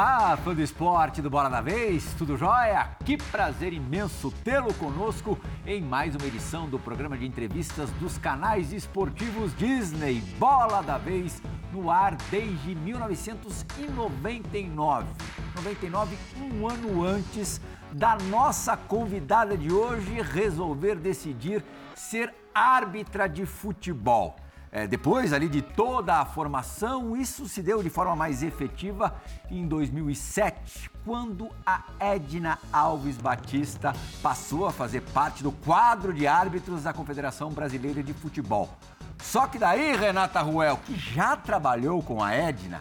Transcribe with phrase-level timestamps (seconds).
[0.00, 2.88] Olá, fã do esporte do Bola da Vez, tudo jóia?
[3.04, 8.72] Que prazer imenso tê-lo conosco em mais uma edição do programa de entrevistas dos canais
[8.72, 15.06] esportivos Disney Bola da Vez, no ar desde 1999.
[15.54, 16.16] 99,
[16.50, 17.60] um ano antes
[17.92, 21.62] da nossa convidada de hoje resolver decidir
[21.94, 24.34] ser árbitra de futebol.
[24.72, 29.20] É, depois ali de toda a formação, isso se deu de forma mais efetiva
[29.50, 36.84] em 2007, quando a Edna Alves Batista passou a fazer parte do quadro de árbitros
[36.84, 38.70] da Confederação Brasileira de Futebol.
[39.18, 42.80] Só que daí, Renata Ruel, que já trabalhou com a Edna,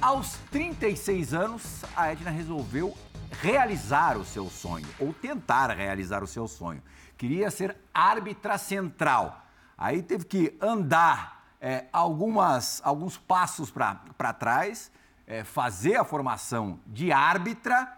[0.00, 2.96] aos 36 anos, a Edna resolveu
[3.42, 6.80] realizar o seu sonho, ou tentar realizar o seu sonho.
[7.18, 9.43] Queria ser árbitra central
[9.76, 14.90] Aí teve que andar é, algumas, alguns passos para trás,
[15.26, 17.90] é, fazer a formação de árbitra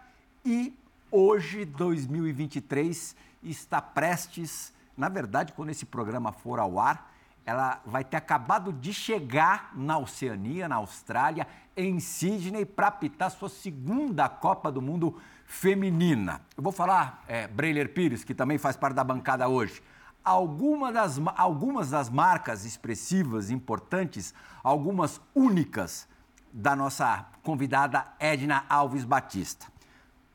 [0.43, 0.77] e
[1.11, 4.73] hoje, 2023, está prestes.
[4.95, 7.13] Na verdade, quando esse programa for ao ar,
[7.45, 13.49] ela vai ter acabado de chegar na Oceania, na Austrália, em Sydney, para apitar sua
[13.49, 16.41] segunda Copa do Mundo feminina.
[16.57, 19.81] Eu vou falar, é, Breiler Pires, que também faz parte da bancada hoje
[20.27, 26.07] alguma das, algumas das marcas expressivas importantes, algumas únicas
[26.51, 29.67] da nossa convidada Edna Alves Batista.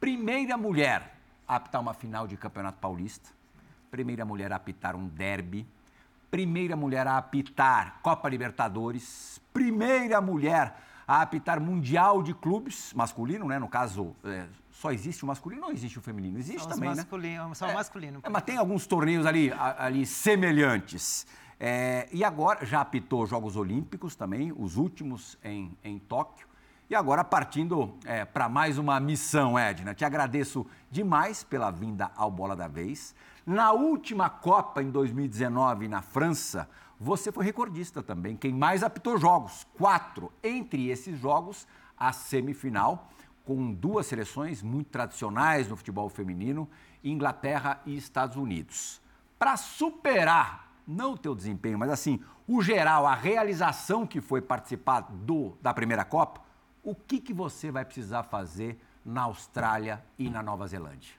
[0.01, 1.15] Primeira mulher
[1.47, 3.29] a apitar uma final de Campeonato Paulista,
[3.91, 5.69] primeira mulher a apitar um derby,
[6.31, 10.75] primeira mulher a apitar Copa Libertadores, primeira mulher
[11.07, 13.59] a apitar Mundial de Clubes, masculino, né?
[13.59, 16.39] No caso, é, só existe o masculino, não existe o feminino.
[16.39, 17.55] Existe só também, masculino, né?
[17.55, 18.21] Só o masculino.
[18.23, 21.27] É, mas tem alguns torneios ali, ali semelhantes.
[21.61, 26.49] É, e agora já apitou Jogos Olímpicos também, os últimos em, em Tóquio.
[26.89, 29.95] E agora partindo é, para mais uma missão, Edna.
[29.95, 33.15] Te agradeço demais pela vinda ao Bola da Vez.
[33.47, 36.69] Na última Copa, em 2019, na França,
[36.99, 38.37] você foi recordista também.
[38.37, 39.67] Quem mais apitou jogos?
[39.75, 40.33] Quatro.
[40.43, 41.67] Entre esses jogos,
[41.97, 43.09] a semifinal
[43.45, 46.69] com duas seleções muito tradicionais no futebol feminino,
[47.03, 49.01] Inglaterra e Estados Unidos.
[49.39, 55.01] Para superar, não o teu desempenho, mas assim, o geral, a realização que foi participar
[55.01, 56.41] do, da primeira Copa,
[56.83, 61.15] o que, que você vai precisar fazer na Austrália e na Nova Zelândia?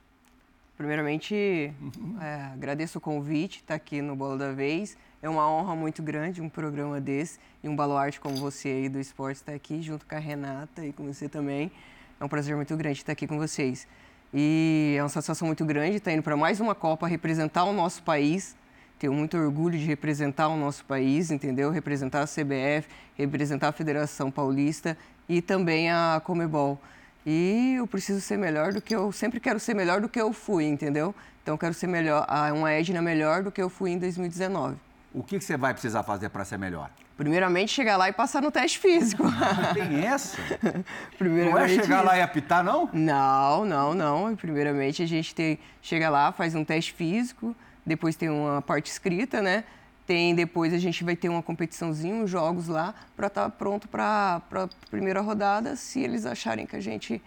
[0.75, 2.17] Primeiramente, uhum.
[2.21, 4.97] é, agradeço o convite, estar tá aqui no Bola da Vez.
[5.21, 8.99] É uma honra muito grande um programa desse e um baluarte como você aí do
[8.99, 11.71] esporte estar tá aqui junto com a Renata e com você também.
[12.23, 13.85] É um prazer muito grande estar aqui com vocês.
[14.33, 18.01] E é uma satisfação muito grande estar indo para mais uma Copa representar o nosso
[18.01, 18.55] país.
[18.97, 21.69] Tenho muito orgulho de representar o nosso país, entendeu?
[21.69, 24.97] Representar a CBF, representar a Federação Paulista
[25.27, 26.79] e também a Comebol.
[27.25, 30.31] E eu preciso ser melhor do que eu sempre quero ser melhor do que eu
[30.31, 31.13] fui, entendeu?
[31.41, 34.77] Então eu quero ser melhor, uma Edna melhor do que eu fui em 2019.
[35.13, 36.89] O que, que você vai precisar fazer para ser melhor?
[37.15, 39.23] Primeiramente, chegar lá e passar no teste físico.
[39.27, 40.37] Ah, tem essa?
[41.21, 42.89] Não é chegar lá e apitar, não?
[42.91, 44.35] Não, não, não.
[44.35, 49.41] Primeiramente, a gente tem, chega lá, faz um teste físico, depois tem uma parte escrita,
[49.41, 49.63] né?
[50.07, 53.87] Tem depois a gente vai ter uma competiçãozinha, uns jogos lá, para estar tá pronto
[53.87, 57.21] para a primeira rodada, se eles acharem que a gente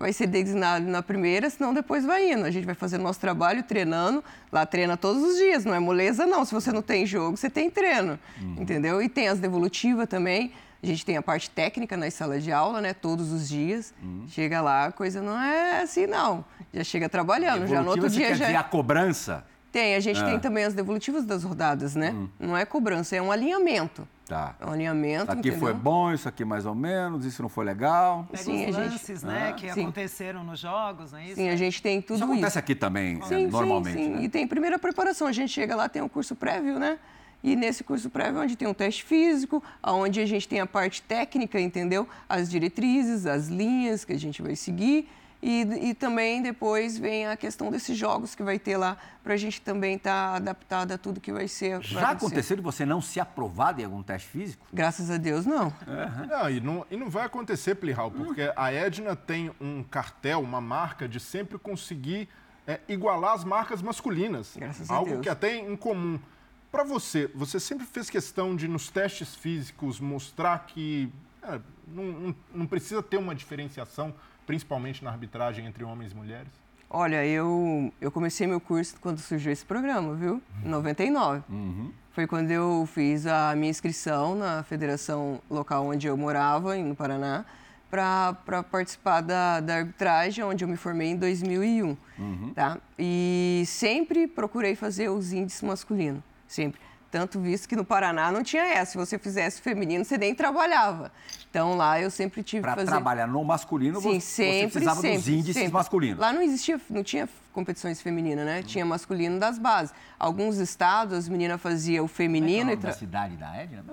[0.00, 2.46] vai ser designado na primeira, senão depois vai indo.
[2.46, 4.24] A gente vai fazer o nosso trabalho treinando.
[4.50, 6.44] Lá treina todos os dias, não é moleza, não.
[6.44, 8.56] Se você não tem jogo, você tem treino, uhum.
[8.58, 9.02] entendeu?
[9.02, 10.52] E tem as devolutivas também.
[10.82, 12.94] A gente tem a parte técnica nas salas de aula, né?
[12.94, 13.92] Todos os dias.
[14.02, 14.24] Uhum.
[14.28, 16.42] Chega lá, a coisa não é assim, não.
[16.72, 17.66] Já chega trabalhando.
[17.66, 18.46] Já no outro dia quer já.
[18.46, 19.44] Dizer a cobrança?
[19.72, 20.40] Tem, a gente tem ah.
[20.40, 22.10] também as devolutivas das rodadas, né?
[22.10, 22.28] Uhum.
[22.40, 24.06] Não é cobrança, é um alinhamento.
[24.26, 24.56] Tá.
[24.60, 25.24] É um alinhamento.
[25.24, 25.58] Isso aqui entendeu?
[25.58, 28.26] foi bom, isso aqui mais ou menos, isso não foi legal.
[28.30, 29.52] Pega sim, os lances, né, ah.
[29.52, 29.82] que sim.
[29.82, 31.34] aconteceram nos jogos, não é isso?
[31.36, 32.24] Sim, a gente tem tudo isso.
[32.24, 33.96] Isso acontece aqui também, sim, é, normalmente.
[33.96, 34.10] Sim, sim.
[34.10, 34.22] Né?
[34.24, 35.28] E tem primeira preparação.
[35.28, 36.98] A gente chega lá, tem um curso prévio, né?
[37.42, 41.00] E nesse curso prévio, onde tem um teste físico, onde a gente tem a parte
[41.00, 42.08] técnica, entendeu?
[42.28, 45.08] As diretrizes, as linhas que a gente vai seguir.
[45.42, 49.36] E, e, também depois vem a questão desses jogos que vai ter lá, para a
[49.38, 51.82] gente também estar tá adaptado a tudo que vai ser.
[51.82, 54.66] Já aconteceu de você não ser aprovado em algum teste físico?
[54.70, 55.72] Graças a Deus, não.
[55.86, 56.26] É.
[56.26, 60.60] Não, e não, e não vai acontecer, Plihal, porque a Edna tem um cartel, uma
[60.60, 62.28] marca de sempre conseguir
[62.66, 64.54] é, igualar as marcas masculinas.
[64.56, 65.22] Graças algo a Deus.
[65.22, 66.20] que até é incomum.
[66.70, 71.10] Para você, você sempre fez questão de, nos testes físicos, mostrar que
[71.42, 71.58] é,
[71.88, 74.14] não, não, não precisa ter uma diferenciação
[74.50, 76.52] principalmente na arbitragem entre homens e mulheres?
[76.88, 80.42] Olha, eu, eu comecei meu curso quando surgiu esse programa, viu?
[80.64, 81.42] Em 99.
[81.48, 81.92] Uhum.
[82.10, 87.44] Foi quando eu fiz a minha inscrição na federação local onde eu morava, no Paraná.
[87.88, 91.96] para participar da, da arbitragem, onde eu me formei em 2001.
[92.18, 92.52] Uhum.
[92.54, 92.78] Tá?
[92.98, 96.80] E sempre procurei fazer os índices masculinos, sempre.
[97.10, 98.92] Tanto visto que no Paraná não tinha essa.
[98.92, 101.10] Se você fizesse feminino, você nem trabalhava.
[101.50, 102.90] Então lá eu sempre tive pra que fazer...
[102.90, 105.72] Para trabalhar no masculino, Sim, você, sempre, você precisava sempre, dos índices sempre.
[105.72, 106.18] masculinos.
[106.20, 108.58] Lá não existia, não tinha competições femininas, né?
[108.58, 108.62] Uhum.
[108.62, 109.92] Tinha masculino das bases.
[110.18, 112.70] Alguns estados, as meninas faziam o feminino...
[112.70, 112.90] Como é que é o nome e tra...
[112.90, 113.84] da cidade da Edna?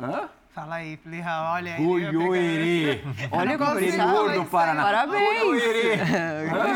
[0.00, 0.28] Hã?
[0.54, 1.84] Fala aí, Plirra, olha aí.
[1.84, 3.00] Goiôerê.
[3.32, 4.84] Olha como você interior do Paraná.
[4.84, 5.62] Parabéns.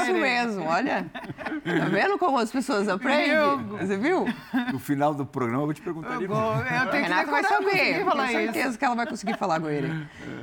[0.02, 1.06] Isso mesmo, olha.
[1.14, 3.38] Tá vendo como as pessoas aprendem?
[3.78, 4.26] Você viu?
[4.72, 6.60] No final do programa eu vou te perguntar eu de novo.
[6.60, 8.04] Eu tenho Renata vai saber.
[8.04, 8.78] Falar tenho certeza isso.
[8.80, 9.92] que ela vai conseguir falar Goiôerê.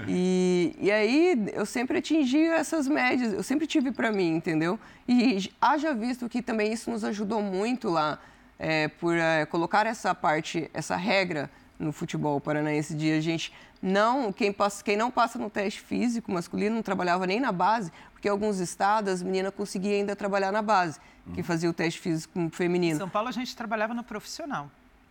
[0.08, 3.34] E, e aí eu sempre atingi essas médias.
[3.34, 4.80] Eu sempre tive para mim, entendeu?
[5.06, 8.18] E haja visto que também isso nos ajudou muito lá.
[8.58, 13.52] É, por é, colocar essa parte, essa regra no futebol paranaense de a gente
[13.82, 17.92] não quem, passa, quem não passa no teste físico masculino não trabalhava nem na base,
[18.12, 21.00] porque em alguns estados as meninas conseguiam ainda trabalhar na base,
[21.34, 21.46] que uhum.
[21.46, 22.96] fazia o teste físico feminino.
[22.96, 24.70] Em São Paulo a gente trabalhava no profissional.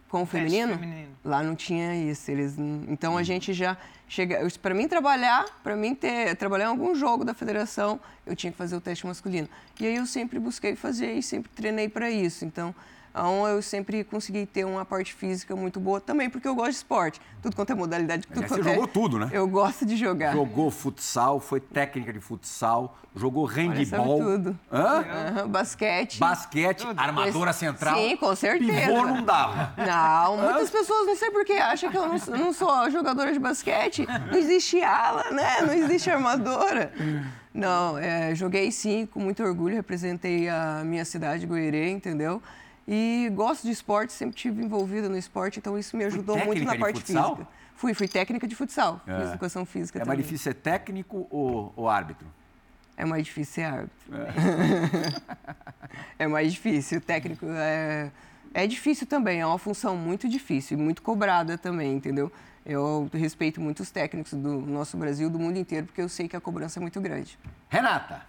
[0.08, 0.74] Com o feminino?
[0.74, 1.08] feminino?
[1.24, 2.30] Lá não tinha isso.
[2.30, 2.56] Eles,
[2.88, 3.24] então a uhum.
[3.24, 3.76] gente já
[4.08, 4.46] chega.
[4.62, 8.56] Para mim trabalhar, para mim ter trabalhar em algum jogo da federação, eu tinha que
[8.56, 9.48] fazer o teste masculino.
[9.80, 12.44] E aí eu sempre busquei fazer e sempre treinei para isso.
[12.44, 12.72] Então
[13.14, 16.76] então, eu sempre consegui ter uma parte física muito boa também, porque eu gosto de
[16.78, 17.20] esporte.
[17.40, 18.26] Tudo quanto é modalidade.
[18.26, 18.64] Tudo você é...
[18.64, 19.30] jogou tudo, né?
[19.32, 20.32] Eu gosto de jogar.
[20.32, 24.18] Jogou futsal, foi técnica de futsal, jogou handball.
[24.18, 24.58] Olha, tudo.
[24.72, 25.04] Hã?
[25.44, 26.18] Uhum, basquete.
[26.18, 26.98] Basquete, tudo.
[26.98, 27.96] armadura central.
[27.96, 28.72] Sim, com certeza.
[28.72, 29.74] Pivô não dava.
[29.76, 33.38] Não, muitas pessoas, não sei por que, acham que eu não, não sou jogadora de
[33.38, 34.08] basquete.
[34.28, 35.60] Não existe ala, né?
[35.64, 36.92] Não existe armadora.
[37.54, 42.42] Não, é, joguei sim, com muito orgulho, representei a minha cidade, Goiânia, entendeu?
[42.86, 46.76] E gosto de esporte, sempre tive envolvida no esporte, então isso me ajudou muito na
[46.76, 47.46] parte física.
[47.74, 49.18] Fui, fui técnica de futsal, é.
[49.18, 50.14] fiz educação física é também.
[50.14, 52.26] É mais difícil ser técnico ou, ou árbitro?
[52.96, 54.14] É mais difícil ser árbitro.
[56.18, 56.98] É, é mais difícil.
[56.98, 58.10] O técnico é,
[58.52, 62.30] é difícil também, é uma função muito difícil e muito cobrada também, entendeu?
[62.64, 66.36] Eu respeito muito os técnicos do nosso Brasil, do mundo inteiro, porque eu sei que
[66.36, 67.38] a cobrança é muito grande.
[67.68, 68.22] Renata,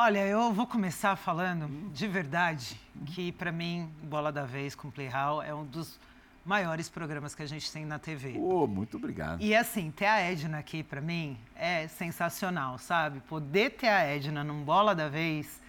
[0.00, 5.42] Olha, eu vou começar falando de verdade que, para mim, Bola da Vez com Playhall
[5.42, 5.98] é um dos
[6.46, 8.36] maiores programas que a gente tem na TV.
[8.38, 9.42] Oh, muito obrigado.
[9.42, 13.18] E assim, ter a Edna aqui, para mim, é sensacional, sabe?
[13.22, 15.60] Poder ter a Edna num Bola da Vez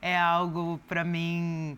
[0.00, 1.76] é algo, para mim,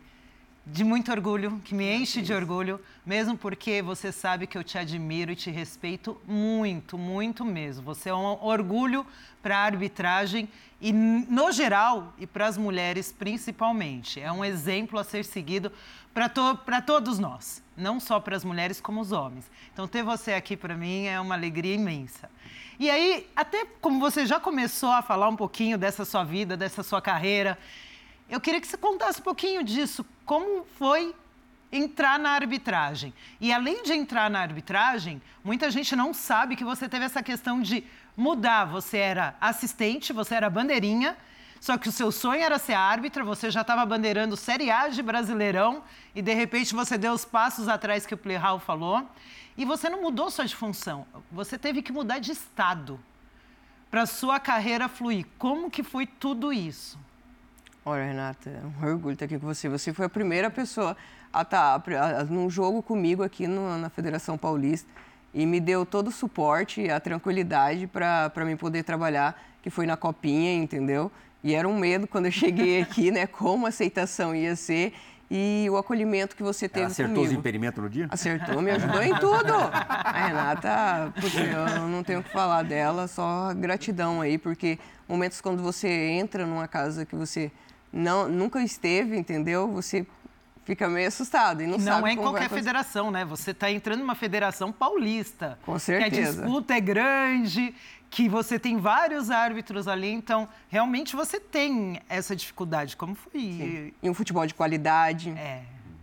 [0.66, 4.76] de muito orgulho, que me enche de orgulho, mesmo porque você sabe que eu te
[4.76, 7.84] admiro e te respeito muito, muito mesmo.
[7.84, 9.06] Você é um orgulho
[9.40, 10.48] para a arbitragem
[10.80, 14.20] e, no geral, e para as mulheres principalmente.
[14.20, 15.70] É um exemplo a ser seguido
[16.12, 19.48] para to todos nós, não só para as mulheres, como os homens.
[19.72, 22.28] Então, ter você aqui para mim é uma alegria imensa.
[22.76, 26.82] E aí, até como você já começou a falar um pouquinho dessa sua vida, dessa
[26.82, 27.56] sua carreira,
[28.28, 30.04] eu queria que você contasse um pouquinho disso.
[30.24, 31.14] Como foi
[31.70, 33.14] entrar na arbitragem?
[33.40, 37.60] E além de entrar na arbitragem, muita gente não sabe que você teve essa questão
[37.60, 37.84] de
[38.16, 38.64] mudar.
[38.64, 41.16] Você era assistente, você era bandeirinha,
[41.60, 45.02] só que o seu sonho era ser árbitra, você já estava bandeirando Série A de
[45.02, 45.82] Brasileirão
[46.14, 49.08] e de repente você deu os passos atrás que o Plihal falou.
[49.56, 53.00] E você não mudou só de função, você teve que mudar de estado
[53.90, 55.26] para sua carreira fluir.
[55.38, 56.98] Como que foi tudo isso?
[57.88, 59.68] Olha, Renata, é um orgulho estar aqui com você.
[59.68, 60.96] Você foi a primeira pessoa
[61.32, 64.90] a estar tá, num jogo comigo aqui no, na Federação Paulista
[65.32, 69.86] e me deu todo o suporte e a tranquilidade para mim poder trabalhar, que foi
[69.86, 71.12] na copinha, entendeu?
[71.44, 73.24] E era um medo quando eu cheguei aqui, né?
[73.24, 74.92] Como a aceitação ia ser
[75.30, 77.32] e o acolhimento que você teve Ela acertou comigo.
[77.34, 78.08] os impedimentos no dia?
[78.10, 79.52] Acertou, me ajudou em tudo.
[79.54, 81.12] A Renata,
[81.78, 84.76] eu não tenho o que falar dela, só gratidão aí, porque
[85.08, 87.52] momentos quando você entra numa casa que você
[87.96, 89.68] não, nunca esteve, entendeu?
[89.72, 90.06] Você
[90.64, 93.24] fica meio assustado e não, não sabe é em qualquer federação, né?
[93.24, 95.58] Você está entrando numa federação paulista.
[95.64, 96.10] Com certeza.
[96.10, 97.74] Que a disputa é grande,
[98.10, 102.96] que você tem vários árbitros ali, então realmente você tem essa dificuldade.
[102.96, 103.40] Como foi?
[103.40, 103.92] Sim.
[104.02, 105.30] E um futebol de qualidade.
[105.30, 105.62] É.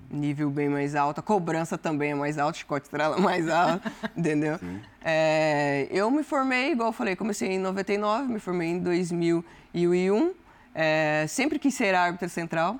[0.09, 4.59] Nível bem mais alto, a cobrança também é mais alta, chicote estrela mais alto, entendeu?
[5.03, 10.33] É, eu me formei, igual eu falei, comecei em 99, me formei em 2001.
[10.73, 12.79] É, sempre quis ser árbitra central.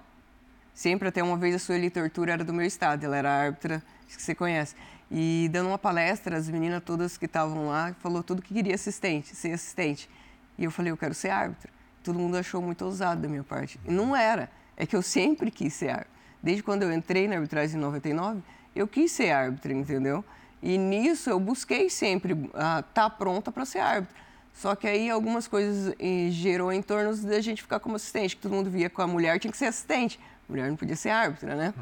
[0.74, 3.04] Sempre, até uma vez, a Sueli Tortura era do meu estado.
[3.04, 4.76] Ela era árbitra, que você conhece.
[5.12, 9.36] E dando uma palestra, as meninas todas que estavam lá, falou tudo que queria assistente,
[9.36, 10.10] ser assistente.
[10.58, 11.72] E eu falei, eu quero ser árbitra.
[12.04, 13.80] Todo mundo achou muito ousado da minha parte.
[13.86, 14.50] E não era.
[14.76, 16.14] É que eu sempre quis ser árbitra.
[16.42, 18.42] Desde quando eu entrei na arbitragem em 99,
[18.76, 20.26] eu quis ser árbitra, entendeu?
[20.62, 24.16] E nisso eu busquei sempre estar tá pronta para ser árbitra.
[24.54, 28.42] Só que aí algumas coisas eh, gerou em torno da gente ficar como assistente, que
[28.42, 30.20] todo mundo via com a mulher tinha que ser assistente.
[30.48, 31.74] A mulher não podia ser árbitra, né?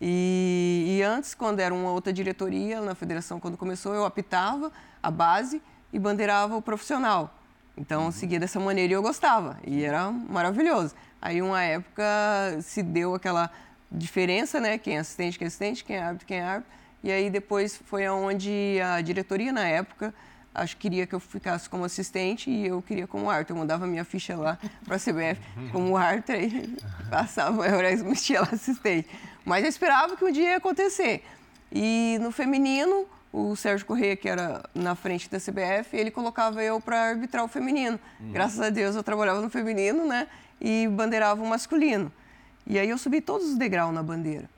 [0.00, 4.72] E, e, antes, quando era uma outra diretoria na federação, quando começou, eu apitava
[5.02, 5.60] a base
[5.92, 7.34] e bandeirava o profissional.
[7.76, 8.12] Então, uhum.
[8.12, 9.58] seguia dessa maneira e eu gostava.
[9.66, 10.94] E era maravilhoso.
[11.20, 12.02] Aí, uma época,
[12.62, 13.50] se deu aquela
[13.92, 14.78] diferença, né?
[14.78, 16.72] Quem é assistente, quem é assistente, quem é árbitro, quem é árbitro.
[17.02, 20.14] E aí, depois, foi aonde a diretoria, na época,
[20.54, 23.54] acho que queria que eu ficasse como assistente e eu queria como árbitro.
[23.54, 25.40] Eu mandava minha ficha lá para a CBF
[25.72, 26.76] como árbitro e
[27.08, 27.88] passava, eu era
[28.40, 29.08] lá assistente.
[29.44, 31.24] Mas eu esperava que um dia ia acontecer.
[31.72, 36.80] E no feminino, o Sérgio Corrêa, que era na frente da CBF, ele colocava eu
[36.80, 37.98] para arbitrar o feminino.
[38.20, 38.32] Uhum.
[38.32, 40.26] Graças a Deus eu trabalhava no feminino, né?
[40.60, 42.12] E bandeirava o masculino.
[42.66, 44.48] E aí eu subi todos os degraus na bandeira.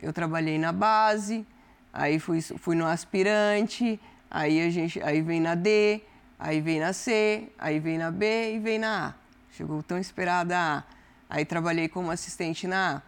[0.00, 1.46] Eu trabalhei na base,
[1.92, 6.02] aí fui, fui no aspirante, aí a gente, aí vem na D,
[6.38, 9.14] aí vem na C, aí vem na B e vem na A.
[9.50, 10.84] Chegou tão esperada a A.
[11.28, 13.02] Aí trabalhei como assistente na A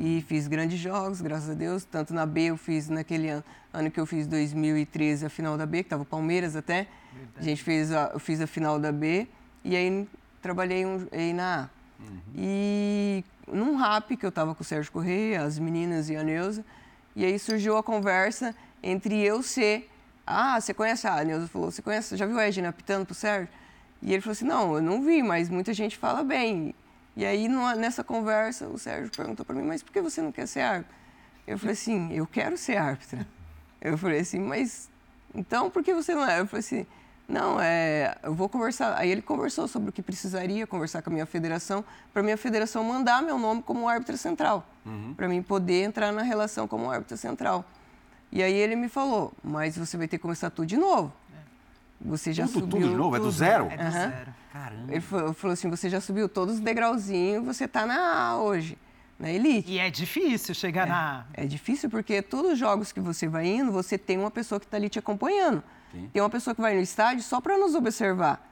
[0.00, 1.84] e fiz grandes jogos, graças a Deus.
[1.84, 5.66] Tanto na B eu fiz naquele ano, ano que eu fiz 2013 a final da
[5.66, 6.88] B, que estava o Palmeiras até.
[7.12, 7.38] Verdade.
[7.38, 9.28] A gente fez a, eu fiz a final da B
[9.62, 10.08] e aí
[10.40, 12.02] trabalhei um, aí na A.
[12.02, 12.18] Uhum.
[12.34, 16.64] E num rap que eu estava com o Sérgio Correia, as meninas e a Neuza,
[17.14, 19.89] e aí surgiu a conversa entre eu ser.
[20.30, 23.14] Ah, você conhece a, a Neuza falou, você conhece, já viu a Edna pitando pro
[23.14, 23.48] Sérgio?
[24.02, 26.74] E ele falou assim: não, eu não vi, mas muita gente fala bem.
[27.16, 30.32] E aí, numa, nessa conversa, o Sérgio perguntou para mim, mas por que você não
[30.32, 30.94] quer ser árbitra?
[31.46, 33.26] Eu falei assim, eu quero ser árbitra.
[33.80, 34.88] Eu falei assim, mas
[35.34, 36.40] então por que você não é?
[36.40, 36.86] Eu falei assim,
[37.26, 38.96] não, é, eu vou conversar.
[38.98, 42.36] Aí ele conversou sobre o que precisaria conversar com a minha federação, para a minha
[42.36, 45.14] federação mandar meu nome como árbitra central, uhum.
[45.14, 47.64] para mim poder entrar na relação como árbitra central.
[48.32, 51.12] E aí ele me falou, mas você vai ter que começar tudo de novo.
[52.00, 52.80] Você já tudo, subiu.
[52.80, 53.16] Tudo de novo?
[53.16, 53.16] Tudo.
[53.16, 53.68] É do zero?
[53.70, 53.90] É do uhum.
[53.90, 54.34] zero.
[54.52, 54.92] Caramba.
[54.92, 58.78] Ele falou, falou, assim: você já subiu todos os degrauzinhos, você está na A hoje,
[59.18, 59.70] na Elite.
[59.70, 61.24] E é difícil chegar é, na A.
[61.34, 64.66] É difícil porque todos os jogos que você vai indo, você tem uma pessoa que
[64.66, 65.62] está ali te acompanhando.
[65.92, 66.08] Sim.
[66.12, 68.46] Tem uma pessoa que vai no estádio só para nos observar.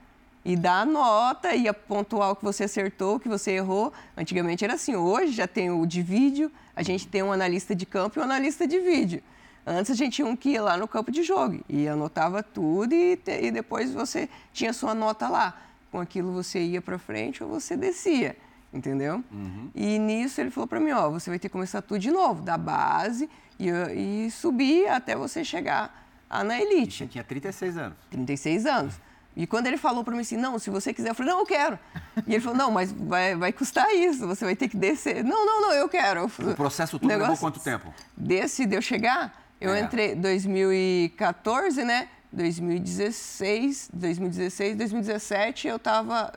[0.45, 3.93] E dar a nota e pontuar o que você acertou, o que você errou.
[4.17, 7.85] Antigamente era assim, hoje já tem o de vídeo, a gente tem um analista de
[7.85, 9.23] campo e um analista de vídeo.
[9.67, 12.95] Antes a gente tinha um que ia lá no campo de jogo e anotava tudo
[12.95, 15.61] e, e depois você tinha sua nota lá.
[15.91, 18.37] Com aquilo você ia para frente ou você descia,
[18.73, 19.23] entendeu?
[19.31, 19.71] Uhum.
[19.75, 22.43] E nisso ele falou para mim, ó, você vai ter que começar tudo de novo,
[22.43, 26.07] da base e, e subir até você chegar
[26.45, 26.99] na elite.
[26.99, 27.97] Você tinha 36 anos.
[28.11, 28.95] 36 anos.
[29.39, 31.47] E quando ele falou para mim assim, não, se você quiser, eu falei, não, eu
[31.47, 31.79] quero.
[32.27, 35.23] E ele falou, não, mas vai, vai custar isso, você vai ter que descer.
[35.23, 36.25] Não, não, não, eu quero.
[36.25, 37.95] O processo todo levou quanto tempo?
[38.17, 39.81] Desse, de eu chegar, eu é.
[39.81, 42.09] entrei em 2014, né?
[42.33, 46.33] 2016, 2016, 2017 eu estava.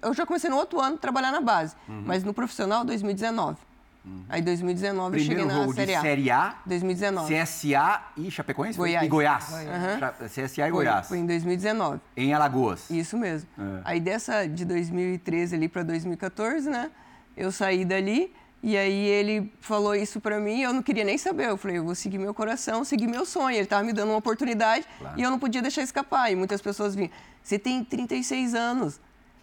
[0.00, 2.02] Eu já comecei no outro ano a trabalhar na base, uhum.
[2.06, 3.58] mas no profissional 2019.
[4.04, 4.22] Uhum.
[4.28, 6.00] Aí 2019 Primeiro eu cheguei na Série A.
[6.00, 6.54] De série A.
[6.66, 7.34] 2019.
[7.34, 8.76] CSA e Chapecoense?
[8.76, 9.04] Goiás.
[9.04, 9.50] E Goiás.
[9.50, 10.20] Goiás.
[10.20, 10.28] Uhum.
[10.28, 11.08] CSA e foi, Goiás.
[11.08, 12.00] Foi em 2019.
[12.16, 12.90] Em Alagoas.
[12.90, 13.48] Isso mesmo.
[13.58, 13.80] É.
[13.84, 16.90] Aí dessa de 2013 ali para 2014, né?
[17.36, 18.32] Eu saí dali
[18.66, 21.50] e aí ele falou isso para mim eu não queria nem saber.
[21.50, 23.54] Eu falei, eu vou seguir meu coração, seguir meu sonho.
[23.54, 25.20] Ele estava me dando uma oportunidade claro.
[25.20, 26.32] e eu não podia deixar escapar.
[26.32, 27.10] E muitas pessoas vinham,
[27.42, 28.98] você tem 36 anos,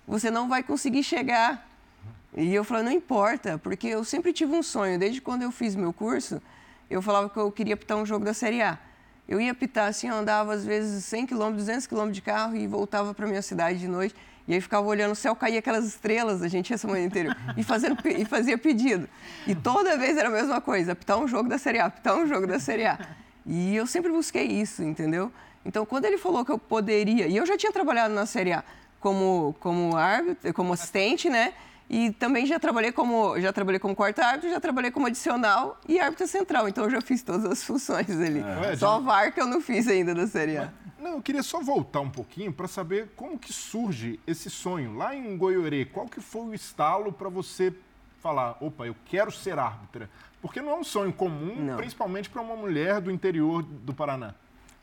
[0.07, 1.69] você não vai conseguir chegar.
[2.35, 4.97] E eu falei, não importa, porque eu sempre tive um sonho.
[4.97, 6.41] Desde quando eu fiz meu curso,
[6.89, 8.79] eu falava que eu queria apitar um jogo da Série A.
[9.29, 12.65] Eu ia apitar assim, eu andava às vezes 100 km, 200 km de carro e
[12.65, 14.15] voltava para minha cidade de noite.
[14.47, 17.37] E aí ficava olhando o céu, caía aquelas estrelas, a gente ia essa manhã inteira,
[17.55, 19.07] e, fazendo, e fazia pedido.
[19.47, 22.27] E toda vez era a mesma coisa, apitar um jogo da Série A, apitar um
[22.27, 22.99] jogo da Série A.
[23.45, 25.31] E eu sempre busquei isso, entendeu?
[25.65, 28.63] Então, quando ele falou que eu poderia, e eu já tinha trabalhado na Série A
[28.99, 31.53] como, como árbitro, como assistente, né?
[31.89, 35.99] E também já trabalhei como já trabalhei como quarto árbitro, já trabalhei como adicional e
[35.99, 36.67] árbitro central.
[36.69, 38.41] Então eu já fiz todas as funções ali.
[38.71, 38.75] É.
[38.75, 40.71] Só a VAR que eu não fiz ainda da Série A.
[41.01, 44.95] Não, eu queria só voltar um pouquinho para saber como que surge esse sonho.
[44.95, 47.73] Lá em Goiorê, qual que foi o estalo para você
[48.21, 50.07] falar, opa, eu quero ser árbitra?
[50.41, 51.77] Porque não é um sonho comum, não.
[51.77, 54.35] principalmente para uma mulher do interior do Paraná.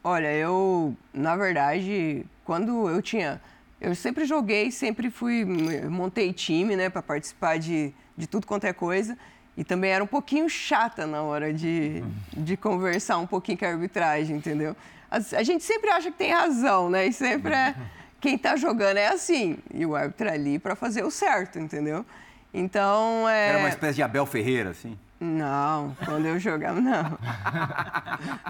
[0.03, 3.41] Olha, eu, na verdade, quando eu tinha...
[3.81, 5.45] Eu sempre joguei, sempre fui...
[5.45, 9.17] Montei time, né, para participar de, de tudo quanto é coisa.
[9.57, 13.69] E também era um pouquinho chata na hora de, de conversar um pouquinho com a
[13.69, 14.77] arbitragem, entendeu?
[15.11, 17.07] a, gente sempre acha que tem razão, né?
[17.07, 17.75] E sempre é
[18.21, 19.59] quem está jogando é assim.
[19.73, 22.05] E o árbitro é ali para fazer o certo, entendeu?
[22.53, 23.49] Então, é...
[23.49, 24.99] Era uma espécie de Abel Ferreira, assim?
[25.21, 27.19] Não, quando eu jogava, não.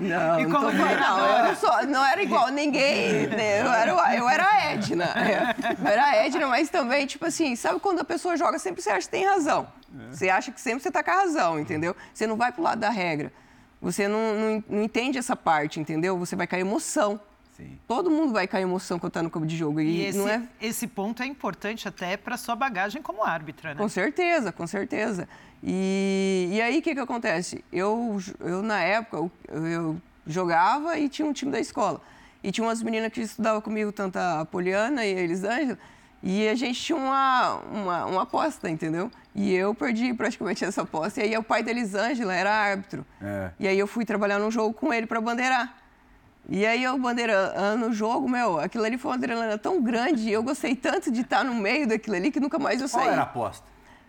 [0.00, 3.26] Não, E não, como tô falando, não, eu não, sou- não era igual ninguém.
[3.26, 3.60] né?
[3.62, 5.04] Eu era, eu era a Edna.
[5.04, 5.54] é.
[5.82, 8.90] Eu era a Edna, mas também, tipo assim, sabe quando a pessoa joga, sempre você
[8.90, 9.66] acha que tem razão.
[10.10, 11.94] Você acha que sempre você tá com a razão, entendeu?
[12.14, 13.32] Você não vai pro lado da regra.
[13.80, 16.18] Você não, não, não entende essa parte, entendeu?
[16.18, 17.20] Você vai cair emoção.
[17.58, 17.76] Sim.
[17.88, 19.80] Todo mundo vai cair emoção quando tá no campo de jogo.
[19.80, 23.74] E, E esse, não é esse ponto é importante até para sua bagagem como árbitra,
[23.74, 23.80] né?
[23.80, 25.28] Com certeza, com certeza.
[25.62, 27.64] E, e aí, o que, que acontece?
[27.72, 32.00] Eu, eu, na época, eu, eu jogava e tinha um time da escola.
[32.44, 35.76] E tinha umas meninas que estudavam comigo, tanto a Poliana e a Elisângela,
[36.22, 39.10] e a gente tinha uma, uma, uma aposta, entendeu?
[39.34, 41.20] E eu perdi praticamente essa aposta.
[41.20, 43.04] E aí, o pai da Elisângela era árbitro.
[43.20, 43.50] É.
[43.58, 45.76] E aí, eu fui trabalhar num jogo com ele para bandeirar.
[46.48, 50.32] E aí, eu bandeirando o jogo, meu, aquilo ali foi uma adrenalina tão grande, e
[50.32, 53.12] eu gostei tanto de estar no meio daquilo ali que nunca mais eu Qual saí.
[53.12, 53.66] era a aposta?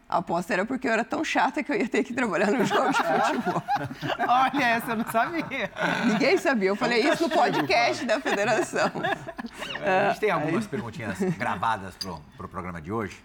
[0.08, 2.66] A aposta era porque eu era tão chata que eu ia ter que trabalhar no
[2.66, 3.62] jogo de futebol.
[4.28, 5.72] Olha, essa eu não sabia.
[6.08, 6.70] Ninguém sabia.
[6.70, 8.90] Eu falei isso no podcast da federação.
[9.86, 13.22] A gente tem algumas perguntinhas gravadas pro, pro programa de hoje.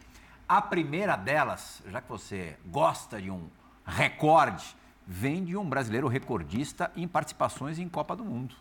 [0.46, 3.48] A primeira delas, já que você gosta de um
[3.86, 8.54] recorde, vem de um brasileiro recordista em participações em Copa do Mundo.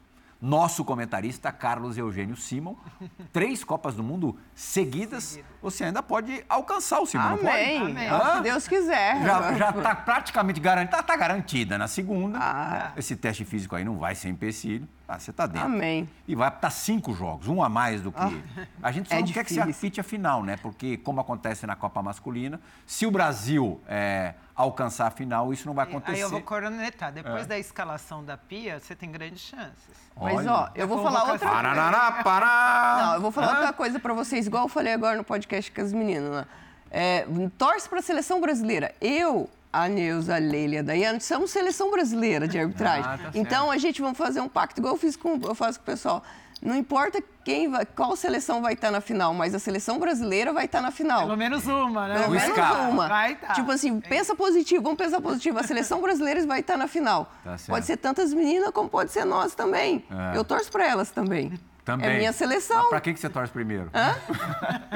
[0.43, 2.75] Nosso comentarista Carlos Eugênio Simon,
[3.31, 7.47] três Copas do Mundo seguidas, você ainda pode alcançar o Simon, não pode?
[7.47, 8.07] Amém.
[8.09, 8.35] Amém.
[8.35, 9.23] Se Deus quiser.
[9.23, 12.37] Já, já tá praticamente garantida, tá, tá garantida na segunda.
[12.41, 12.91] Ah.
[12.97, 14.85] Esse teste físico aí não vai ser empecilho.
[15.07, 15.65] Ah, você tá dentro.
[15.65, 16.09] Amém.
[16.27, 18.43] E vai estar cinco jogos, um a mais do que.
[18.81, 19.77] A gente só é não quer que se difícil.
[19.79, 20.57] apite a final, né?
[20.57, 25.73] Porque, como acontece na Copa Masculina, se o Brasil é, alcançar a final, isso não
[25.73, 26.15] vai acontecer.
[26.15, 27.11] Aí eu vou cornetar.
[27.11, 27.45] Depois É.
[27.45, 30.03] da escalação da Pia, você tem grandes chances.
[30.15, 30.51] Mas, Olha.
[30.51, 31.53] ó, eu vou falar outra coisa.
[31.53, 33.01] Parará, pará!
[33.03, 33.55] Não, eu vou falar Hã?
[33.57, 36.29] outra coisa pra vocês, igual eu falei agora no podcast com as meninas.
[36.31, 36.45] lá.
[36.91, 37.25] É,
[37.57, 38.93] torce pra seleção brasileira.
[39.01, 43.03] Eu, a Neuza, a Leila e a Daiane somos seleção brasileira de arbitragem.
[43.03, 45.79] Ah, tá então a gente vai fazer um pacto, igual eu fiz com eu faço
[45.79, 46.23] com o pessoal.
[46.63, 50.65] Não importa quem vai, qual seleção vai estar na final, mas a seleção brasileira vai
[50.65, 51.23] estar na final.
[51.23, 52.19] Pelo menos uma, né?
[52.19, 52.57] Pelo menos
[52.89, 53.07] uma.
[53.09, 53.53] Vai tá.
[53.53, 55.59] Tipo assim, pensa positivo, vamos pensar positivo.
[55.59, 57.29] A seleção brasileira vai estar na final.
[57.43, 60.05] Tá pode ser tantas meninas como pode ser nós também.
[60.09, 60.37] É.
[60.37, 61.51] Eu torço pra elas também.
[61.83, 62.09] Também.
[62.09, 62.77] É minha seleção.
[62.77, 63.91] Mas pra quem que você torce primeiro?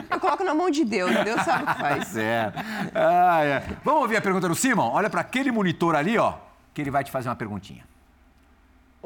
[0.10, 2.08] Eu coloco na mão de Deus, Deus sabe o que faz.
[2.08, 2.60] Certo.
[2.96, 3.64] Ah, é.
[3.84, 4.90] Vamos ouvir a pergunta do Simon?
[4.94, 6.36] Olha para aquele monitor ali, ó,
[6.74, 7.84] que ele vai te fazer uma perguntinha.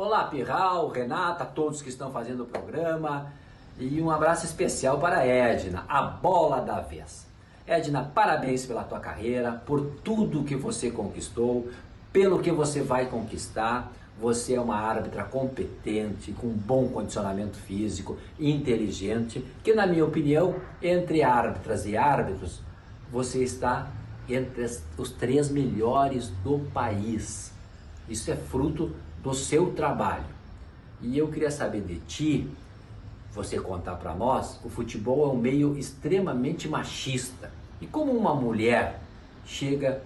[0.04, 3.32] Olá, Pirral, Renata, todos que estão fazendo o programa.
[3.78, 7.28] E um abraço especial para Edna, a bola da vez.
[7.68, 11.70] Edna, parabéns pela tua carreira, por tudo que você conquistou,
[12.12, 13.92] pelo que você vai conquistar.
[14.20, 21.22] Você é uma árbitra competente, com bom condicionamento físico, inteligente, que na minha opinião, entre
[21.22, 22.60] árbitras e árbitros,
[23.12, 23.88] você está
[24.28, 24.66] entre
[24.98, 27.54] os três melhores do país.
[28.10, 30.26] Isso é fruto do seu trabalho.
[31.02, 32.50] E eu queria saber de ti,
[33.34, 37.52] você contar para nós, o futebol é um meio extremamente machista.
[37.80, 39.00] E como uma mulher
[39.46, 40.02] chega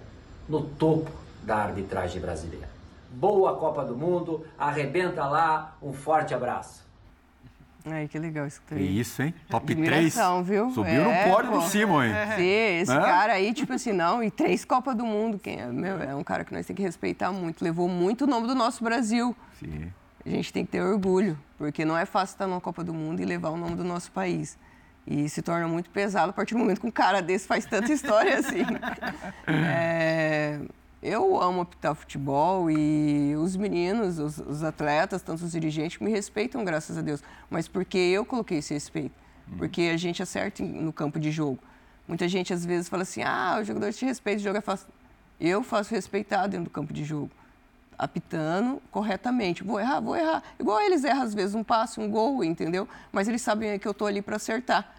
[0.48, 1.10] no topo
[1.42, 2.68] da arbitragem brasileira?
[3.10, 6.85] Boa Copa do Mundo, arrebenta lá, um forte abraço.
[7.88, 9.32] Ai, que legal isso que Que isso, hein?
[9.48, 9.78] Top 3.
[9.88, 10.70] Admiração, viu?
[10.70, 11.58] Subiu É, no pódio pô.
[11.58, 12.12] do Simon, hein?
[12.36, 13.00] Sim, esse Hã?
[13.00, 16.24] cara aí, tipo assim, não, e três Copas do Mundo, quem é, meu, é um
[16.24, 17.62] cara que nós temos que respeitar muito.
[17.62, 19.36] Levou muito o nome do nosso Brasil.
[19.60, 19.92] Sim.
[20.24, 23.20] A gente tem que ter orgulho, porque não é fácil estar numa Copa do Mundo
[23.20, 24.58] e levar o nome do nosso país.
[25.06, 27.92] E se torna muito pesado a partir do momento que um cara desse faz tanta
[27.92, 28.62] história assim.
[29.46, 30.58] É,
[31.06, 36.64] eu amo apitar futebol e os meninos, os, os atletas, tanto os dirigentes, me respeitam,
[36.64, 37.22] graças a Deus.
[37.48, 39.14] Mas porque eu coloquei esse respeito.
[39.56, 41.58] Porque a gente acerta no campo de jogo.
[42.08, 44.88] Muita gente às vezes fala assim: ah, o jogador te respeita, o jogo é fácil.
[45.40, 47.30] Eu faço respeitar dentro do campo de jogo
[47.98, 49.62] apitando corretamente.
[49.62, 50.42] Vou errar, vou errar.
[50.58, 52.88] Igual eles erram às vezes um passe, um gol, entendeu?
[53.12, 54.94] Mas eles sabem que eu estou ali para acertar.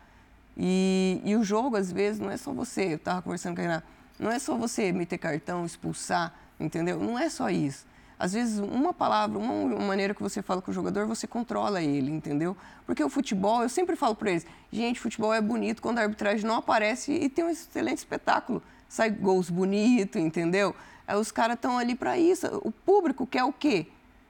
[0.55, 2.93] E, e o jogo, às vezes, não é só você.
[2.93, 3.96] Eu estava conversando com a Renata.
[4.19, 6.99] Não é só você meter cartão, expulsar, entendeu?
[6.99, 7.85] Não é só isso.
[8.19, 12.09] Às vezes, uma palavra, uma, maneira que você fala com o jogador, você controla ele,
[12.09, 12.57] entendeu?
[12.85, 16.43] Porque o futebol, eu sempre falo para eles, gente, futebol é bonito quando a arbitragem
[16.43, 18.63] não aparece e tem um excelente espetáculo.
[18.89, 20.75] Sai gols bonitos, entendeu?
[21.07, 22.47] Aí os caras estão ali para isso.
[22.63, 23.85] O público quer o quê?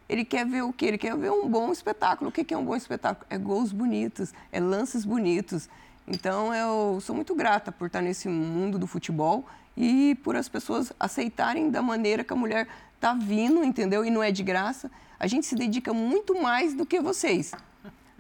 [0.10, 0.88] Ele quer ver o quê?
[0.88, 2.30] Ele quer ver um bom espetáculo.
[2.30, 3.26] O que é um bom espetáculo?
[3.30, 5.70] É gols bonitos, é lances bonitos.
[6.06, 9.46] Então, eu sou muito grata por estar nesse mundo do futebol
[9.78, 14.04] e por as pessoas aceitarem da maneira que a mulher está vindo, entendeu?
[14.04, 14.90] E não é de graça.
[15.20, 17.52] A gente se dedica muito mais do que vocês.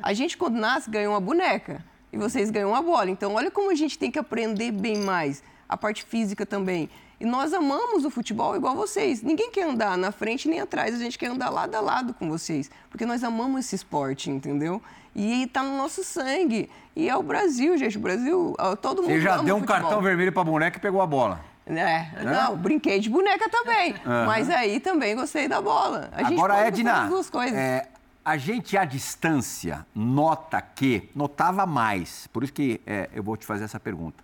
[0.02, 3.10] A gente, quando nasce, ganha uma boneca e vocês ganham uma bola.
[3.10, 5.42] Então, olha como a gente tem que aprender bem mais.
[5.68, 6.90] A parte física também.
[7.20, 9.24] E nós amamos o futebol igual vocês.
[9.24, 12.30] Ninguém quer andar na frente nem atrás, a gente quer andar lado a lado com
[12.30, 14.80] vocês, porque nós amamos esse esporte, entendeu?
[15.18, 16.70] E está no nosso sangue.
[16.96, 17.98] E é o Brasil, gente.
[17.98, 19.12] O Brasil, todo mundo.
[19.12, 19.82] Você já deu um futebol.
[19.82, 21.42] cartão vermelho para boneca e pegou a bola.
[21.66, 23.96] É, não, brinquei de boneca também.
[24.06, 24.26] Uhum.
[24.26, 26.10] Mas aí também gostei da bola.
[26.14, 27.58] A gente Agora, Edna, as duas coisas.
[27.58, 27.90] É,
[28.24, 33.46] a gente à distância nota que, notava mais, por isso que é, eu vou te
[33.46, 34.24] fazer essa pergunta.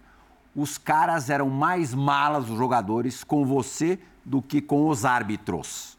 [0.55, 5.97] Os caras eram mais malas, os jogadores, com você do que com os árbitros.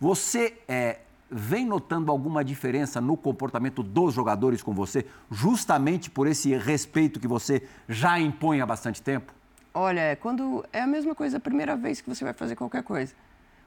[0.00, 6.56] Você é, vem notando alguma diferença no comportamento dos jogadores com você, justamente por esse
[6.56, 9.32] respeito que você já impõe há bastante tempo?
[9.72, 12.82] Olha, é quando é a mesma coisa a primeira vez que você vai fazer qualquer
[12.82, 13.14] coisa.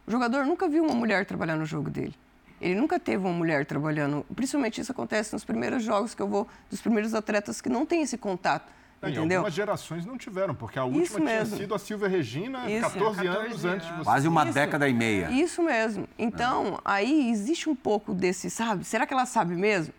[0.06, 2.14] O jogador nunca viu uma mulher trabalhar no jogo dele.
[2.60, 4.26] Ele nunca teve uma mulher trabalhando.
[4.36, 8.02] Principalmente isso acontece nos primeiros jogos que eu vou, dos primeiros atletas que não têm
[8.02, 8.72] esse contato.
[9.04, 9.40] Não, entendeu?
[9.40, 12.82] algumas gerações não tiveram, porque a última tinha sido a Silvia Regina, isso.
[12.82, 14.04] 14, 14 anos antes de você.
[14.04, 14.54] Quase uma isso.
[14.54, 15.32] década e meia.
[15.32, 16.08] Isso mesmo.
[16.18, 16.80] Então, é.
[16.86, 18.84] aí existe um pouco desse, sabe?
[18.84, 19.94] Será que ela sabe mesmo?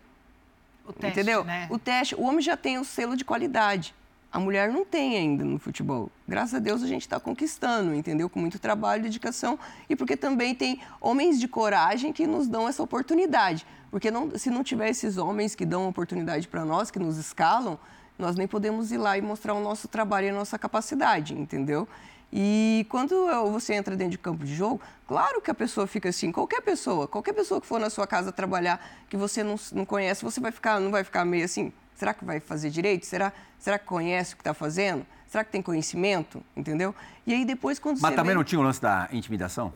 [0.87, 1.43] O teste, Entendeu?
[1.43, 1.67] Né?
[1.69, 2.15] O teste.
[2.15, 3.93] O homem já tem o selo de qualidade.
[4.31, 6.11] A mulher não tem ainda no futebol.
[6.27, 8.29] Graças a Deus a gente está conquistando, entendeu?
[8.29, 9.57] Com muito trabalho e dedicação.
[9.89, 13.65] E porque também tem homens de coragem que nos dão essa oportunidade.
[13.89, 17.79] Porque não, se não tiver esses homens que dão oportunidade para nós, que nos escalam,
[18.17, 21.87] nós nem podemos ir lá e mostrar o nosso trabalho e a nossa capacidade, entendeu?
[22.31, 26.31] E quando você entra dentro de campo de jogo, claro que a pessoa fica assim,
[26.31, 30.23] qualquer pessoa, qualquer pessoa que for na sua casa trabalhar, que você não, não conhece,
[30.23, 33.05] você vai ficar, não vai ficar meio assim, Será que vai fazer direito?
[33.05, 35.05] Será, será que conhece o que está fazendo?
[35.27, 36.43] Será que tem conhecimento?
[36.55, 36.93] Entendeu?
[37.25, 38.35] E aí depois quando Mas você também vem...
[38.35, 39.73] não tinha o lance da intimidação?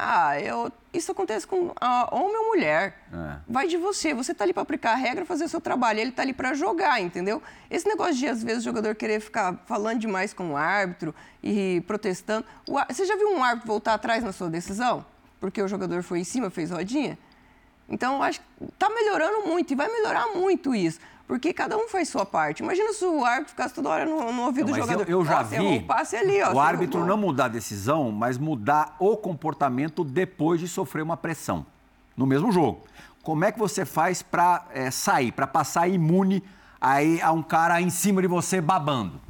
[0.00, 3.02] Ah, eu, isso acontece com a, homem ou mulher.
[3.12, 3.36] É.
[3.48, 4.14] Vai de você.
[4.14, 5.98] Você está ali para aplicar a regra, fazer o seu trabalho.
[5.98, 7.42] Ele está ali para jogar, entendeu?
[7.68, 11.82] Esse negócio de, às vezes, o jogador querer ficar falando demais com o árbitro e
[11.84, 12.46] protestando.
[12.68, 15.04] O, você já viu um árbitro voltar atrás na sua decisão?
[15.40, 17.18] Porque o jogador foi em cima, fez rodinha?
[17.88, 22.08] Então, acho que está melhorando muito e vai melhorar muito isso porque cada um faz
[22.08, 22.62] sua parte.
[22.62, 25.08] Imagina se o árbitro ficasse toda hora no, no ouvido não, do jogador.
[25.08, 28.10] Eu, eu já ó, vi um passe ali, ó, o árbitro não mudar a decisão,
[28.10, 31.66] mas mudar o comportamento depois de sofrer uma pressão
[32.16, 32.82] no mesmo jogo.
[33.22, 36.42] Como é que você faz para é, sair, para passar imune
[36.80, 39.20] aí a um cara em cima de você babando?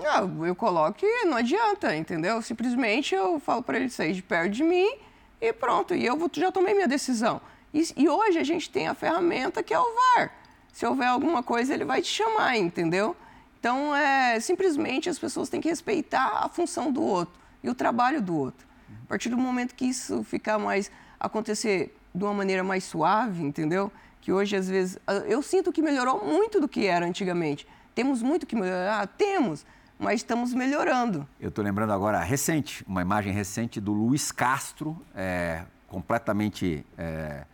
[0.00, 2.42] Ah, eu coloco que não adianta, entendeu?
[2.42, 4.96] Simplesmente eu falo para ele sair de perto de mim
[5.40, 5.94] e pronto.
[5.94, 7.40] E eu já tomei minha decisão.
[7.72, 9.84] E, e hoje a gente tem a ferramenta que é o
[10.16, 10.39] VAR
[10.80, 13.14] se houver alguma coisa, ele vai te chamar, entendeu?
[13.58, 18.22] Então, é, simplesmente as pessoas têm que respeitar a função do outro e o trabalho
[18.22, 18.66] do outro.
[19.04, 23.92] A partir do momento que isso ficar mais acontecer de uma maneira mais suave, entendeu?
[24.22, 27.68] Que hoje às vezes eu sinto que melhorou muito do que era antigamente.
[27.94, 29.66] Temos muito que melhorar, temos,
[29.98, 31.28] mas estamos melhorando.
[31.38, 37.44] Eu estou lembrando agora recente, uma imagem recente do Luiz Castro, é, completamente é,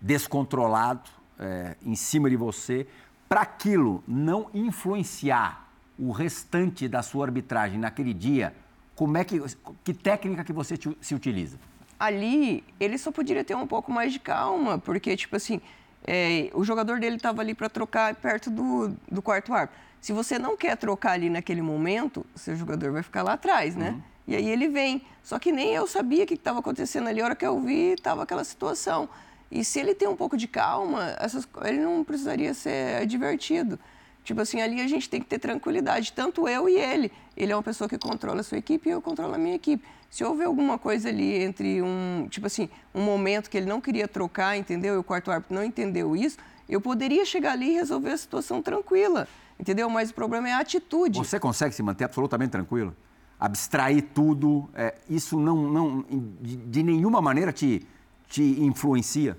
[0.00, 2.86] descontrolado, é, em cima de você,
[3.28, 5.68] para aquilo não influenciar
[5.98, 8.54] o restante da sua arbitragem naquele dia,
[8.94, 9.40] como é que,
[9.84, 11.58] que técnica que você te, se utiliza?
[11.98, 15.60] Ali, ele só poderia ter um pouco mais de calma, porque, tipo assim,
[16.06, 19.80] é, o jogador dele estava ali para trocar perto do, do quarto árbitro.
[20.00, 23.90] Se você não quer trocar ali naquele momento, seu jogador vai ficar lá atrás, né?
[23.90, 24.02] Uhum.
[24.28, 25.02] E aí ele vem.
[25.22, 27.20] Só que nem eu sabia o que estava acontecendo ali.
[27.20, 29.08] A hora que eu vi, estava aquela situação.
[29.50, 33.78] E se ele tem um pouco de calma, essas, ele não precisaria ser divertido.
[34.24, 37.12] Tipo assim, ali a gente tem que ter tranquilidade, tanto eu e ele.
[37.36, 39.86] Ele é uma pessoa que controla a sua equipe e eu controlo a minha equipe.
[40.10, 44.08] Se houver alguma coisa ali entre um, tipo assim, um momento que ele não queria
[44.08, 44.94] trocar, entendeu?
[44.94, 48.60] E o quarto árbitro não entendeu isso, eu poderia chegar ali e resolver a situação
[48.60, 49.28] tranquila,
[49.60, 49.88] entendeu?
[49.88, 51.18] Mas o problema é a atitude.
[51.18, 52.96] Você consegue se manter absolutamente tranquilo?
[53.38, 56.04] Abstrair tudo, é, isso não, não
[56.40, 57.86] de, nenhuma maneira te
[58.28, 59.36] te influencia?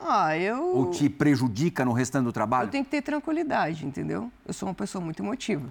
[0.00, 0.76] Ah, eu.
[0.76, 2.66] Ou te prejudica no restante do trabalho?
[2.66, 4.30] Eu tenho que ter tranquilidade, entendeu?
[4.46, 5.66] Eu sou uma pessoa muito emotiva,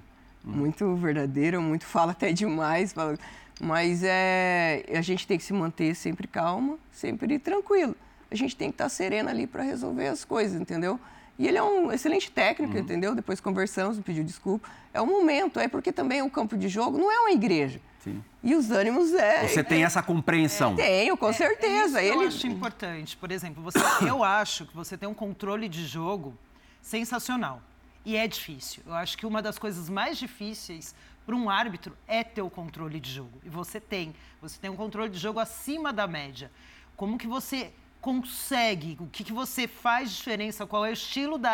[0.45, 0.51] hum.
[0.51, 3.17] muito verdadeira, muito fala até demais, fala...
[3.62, 7.95] mas é, a gente tem que se manter sempre calma, sempre tranquilo.
[8.32, 10.99] A gente tem que estar serena ali para resolver as coisas, entendeu?
[11.38, 12.79] E ele é um excelente técnico, uhum.
[12.79, 13.13] entendeu?
[13.13, 14.67] Depois conversamos, pediu desculpa.
[14.93, 17.79] É o momento, é porque também o campo de jogo não é uma igreja.
[18.04, 18.22] Sim.
[18.44, 19.48] E os ânimos é.
[19.48, 20.74] Você tem essa compreensão?
[20.74, 22.02] É, tenho, com certeza.
[22.02, 22.24] É, é isso Ele...
[22.26, 23.16] eu acho importante.
[23.16, 26.38] Por exemplo, você, eu acho que você tem um controle de jogo
[26.82, 27.62] sensacional.
[28.06, 28.84] E é difícil.
[28.86, 30.94] Eu acho que uma das coisas mais difíceis
[31.26, 33.39] para um árbitro é ter o controle de jogo.
[33.46, 34.13] E você tem.
[34.42, 36.52] Você tem um controle de jogo acima da média.
[36.98, 38.98] Como que você consegue?
[39.00, 40.66] O que, que você faz diferença?
[40.66, 41.54] Qual é o estilo da,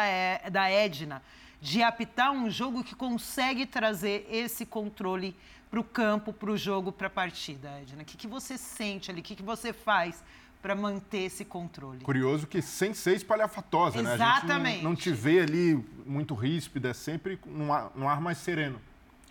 [0.52, 1.22] da Edna
[1.62, 5.36] de apitar um jogo que consegue trazer esse controle
[5.70, 8.02] para o campo, para o jogo, para a partida, Edna?
[8.02, 9.22] O que, que você sente ali?
[9.22, 10.24] O que, que você faz
[10.62, 12.00] para manter esse controle?
[12.00, 14.12] Curioso que sem ser espalhafatosa, né?
[14.12, 14.72] A Exatamente.
[14.74, 18.40] gente não, não te vê ali muito ríspida, é sempre num ar, num ar mais
[18.40, 18.82] sereno.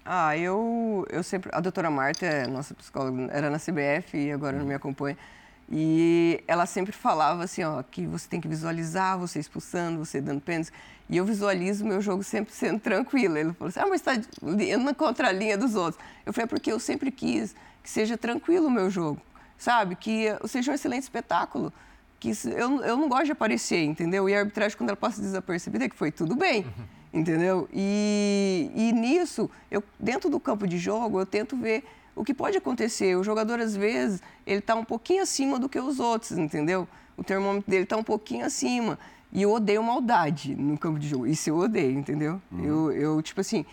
[0.04, 1.50] Ah, eu, eu sempre.
[1.52, 5.18] A doutora Marta, é nossa psicóloga, era na CBF e agora não me acompanha.
[5.70, 10.40] E ela sempre falava assim, ó, que você tem que visualizar você expulsando, você dando
[10.40, 10.72] pênalti.
[11.10, 13.36] E eu visualizo meu jogo sempre sendo tranquilo.
[13.36, 16.02] Ele falou assim, ah, mas está indo na contralinha dos outros.
[16.24, 19.20] Eu falei, é porque eu sempre quis que seja tranquilo o meu jogo,
[19.58, 19.94] sabe?
[19.94, 21.72] Que seja um excelente espetáculo.
[22.18, 24.28] Que eu, eu não gosto de aparecer, entendeu?
[24.28, 26.66] E a arbitragem, quando ela passa desapercebida, é que foi tudo bem,
[27.12, 27.68] entendeu?
[27.72, 31.84] E, e nisso, eu, dentro do campo de jogo, eu tento ver
[32.18, 33.16] o que pode acontecer.
[33.16, 36.86] O jogador, às vezes, ele está um pouquinho acima do que os outros, entendeu?
[37.16, 38.98] O termômetro dele está um pouquinho acima.
[39.32, 41.26] E eu odeio maldade no campo de jogo.
[41.26, 42.40] Isso eu odeio, entendeu?
[42.50, 42.64] Uhum.
[42.64, 43.64] Eu, eu, tipo assim,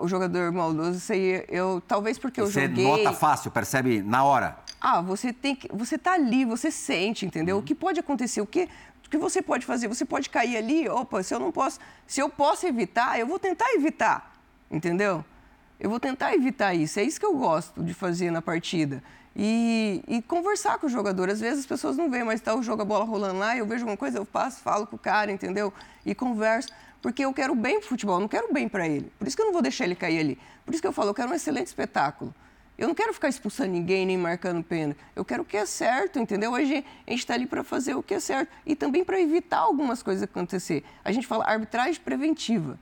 [0.00, 2.84] o jogador maldoso, isso aí, eu, talvez porque eu Você joguei...
[2.84, 4.58] nota fácil, percebe na hora.
[4.80, 7.58] Ah, você tem que, você tá ali, você sente, entendeu?
[7.58, 8.40] O que pode acontecer?
[8.40, 8.68] O que,
[9.06, 9.88] o que você pode fazer?
[9.88, 13.38] Você pode cair ali, opa, se eu não posso, se eu posso evitar, eu vou
[13.38, 14.36] tentar evitar,
[14.70, 15.24] entendeu?
[15.80, 16.98] Eu vou tentar evitar isso.
[16.98, 19.02] É isso que eu gosto de fazer na partida.
[19.36, 21.30] E, e conversar com o jogador.
[21.30, 23.64] Às vezes as pessoas não veem, mas está o jogo, a bola rolando lá, eu
[23.64, 25.72] vejo alguma coisa, eu passo, falo com o cara, entendeu?
[26.04, 26.68] E converso.
[27.00, 29.12] Porque eu quero bem pro futebol, eu não quero bem para ele.
[29.16, 30.38] Por isso que eu não vou deixar ele cair ali.
[30.64, 32.34] Por isso que eu falo, eu quero um excelente espetáculo.
[32.76, 34.96] Eu não quero ficar expulsando ninguém, nem marcando pena.
[35.14, 36.54] Eu quero o que é certo, entendeu?
[36.54, 40.02] A gente está ali para fazer o que é certo e também para evitar algumas
[40.02, 40.84] coisas acontecer.
[41.04, 42.78] A gente fala arbitragem preventiva.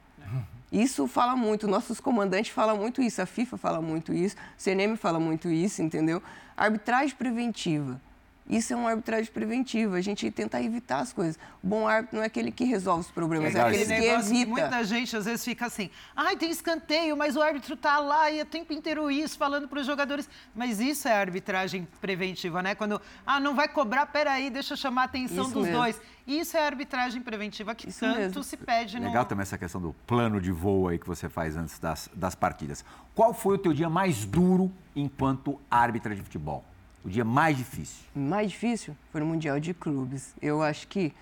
[0.70, 4.96] Isso fala muito, nossos comandantes falam muito isso, a FIFA fala muito isso, o CNM
[4.96, 6.22] fala muito isso, entendeu?
[6.57, 8.00] Arbitragem preventiva.
[8.48, 11.37] Isso é uma arbitragem preventiva, a gente tenta evitar as coisas.
[11.62, 14.50] O bom árbitro não é aquele que resolve os problemas, Legal é aquele que evita.
[14.50, 18.40] muita gente às vezes fica assim, ai, tem escanteio, mas o árbitro tá lá e
[18.42, 20.28] o tempo inteiro isso, falando para os jogadores.
[20.54, 22.74] Mas isso é arbitragem preventiva, né?
[22.74, 25.78] Quando, ah, não vai cobrar, peraí, deixa eu chamar a atenção Isso dos mesmo.
[25.78, 26.00] dois.
[26.26, 28.44] Isso é arbitragem preventiva que Isso tanto mesmo.
[28.44, 29.06] se pede no...
[29.06, 32.35] Legal também essa questão do plano de voo aí que você faz antes das, das
[32.35, 32.85] partidas.
[33.14, 36.64] Qual foi o teu dia mais duro enquanto árbitra de futebol?
[37.07, 38.05] O dia mais difícil?
[38.14, 40.35] mais difícil foi no Mundial de Clubes.
[40.42, 41.12] Eu acho que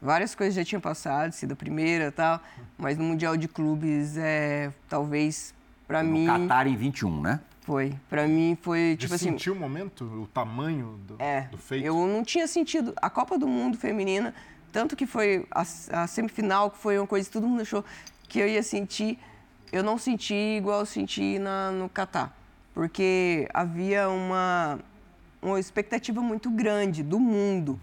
[0.00, 2.40] várias coisas já tinham passado, sido a primeira e tal,
[2.78, 5.52] mas no Mundial de Clubes, é, talvez,
[5.86, 7.40] para No mim, Qatar em 21, né?
[7.60, 7.92] foi.
[8.08, 9.30] Para mim foi, De tipo assim...
[9.32, 11.84] sentir o momento, o tamanho do, É, do feito.
[11.84, 12.94] eu não tinha sentido.
[13.02, 14.32] A Copa do Mundo feminina,
[14.72, 15.60] tanto que foi a,
[15.92, 17.84] a semifinal, que foi uma coisa que todo mundo achou
[18.28, 19.18] que eu ia sentir,
[19.70, 22.34] eu não senti igual eu senti na, no Catar.
[22.72, 24.78] Porque havia uma,
[25.46, 27.78] uma expectativa muito grande do mundo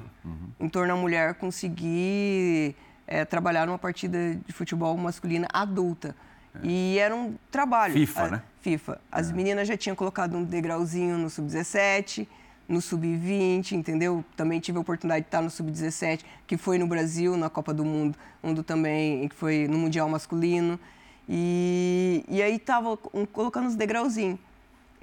[0.59, 2.75] em torno da mulher conseguir
[3.07, 6.15] eh, trabalhar numa partida de futebol masculina adulta.
[6.61, 7.93] E era um trabalho.
[7.93, 8.41] FIFA, A- né?
[8.61, 9.01] FIFA.
[9.11, 12.27] As meninas já tinham colocado um degrauzinho no sub-17,
[12.69, 14.23] no sub-20, entendeu?
[14.37, 17.83] Também tive a oportunidade de estar no sub-17, que foi no Brasil, na Copa do
[17.83, 20.79] Mundo, do também, que foi no Mundial Masculino.
[21.27, 24.37] E, e aí tava colocando os degrauzinhos.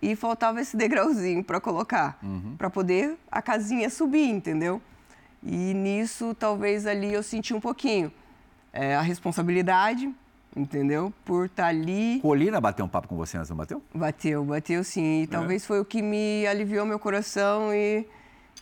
[0.02, 2.18] E faltava esse degrauzinho para colocar,
[2.56, 4.80] para poder a casinha subir, entendeu?
[5.42, 8.12] E nisso, talvez ali eu senti um pouquinho
[8.72, 10.12] é, a responsabilidade,
[10.56, 11.12] entendeu?
[11.24, 12.20] Por estar ali.
[12.20, 13.82] Colina bateu um papo com você não bateu?
[13.94, 15.22] Bateu, bateu sim.
[15.22, 18.06] E talvez foi o que me aliviou meu coração e,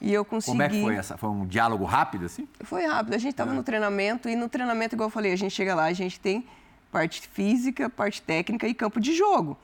[0.01, 0.53] e eu consegui.
[0.53, 1.17] Como é que foi essa?
[1.17, 2.49] Foi um diálogo rápido, assim?
[2.61, 3.15] Foi rápido.
[3.15, 5.85] A gente estava no treinamento e no treinamento, igual eu falei, a gente chega lá,
[5.85, 6.47] a gente tem
[6.91, 9.57] parte física, parte técnica e campo de jogo.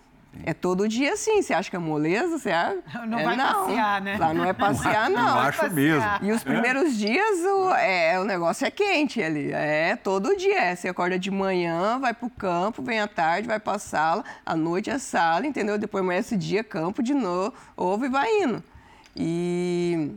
[0.45, 1.41] É todo dia assim.
[1.43, 2.39] Você acha que é moleza?
[2.39, 2.79] Você acha?
[3.07, 4.17] Não é, vai passear, né?
[4.19, 5.39] Lá não é passear, Eu não.
[5.39, 5.73] acho passear.
[5.75, 6.09] mesmo.
[6.23, 9.53] E os primeiros dias o, é, o negócio é quente ali.
[9.53, 10.59] É todo dia.
[10.59, 14.57] É, Você acorda de manhã, vai pro campo, vem à tarde, vai pra sala, à
[14.57, 15.79] noite é sala, entendeu?
[15.79, 18.63] Depois amanhece dia, campo de novo, ovo e vai indo.
[19.17, 20.11] E,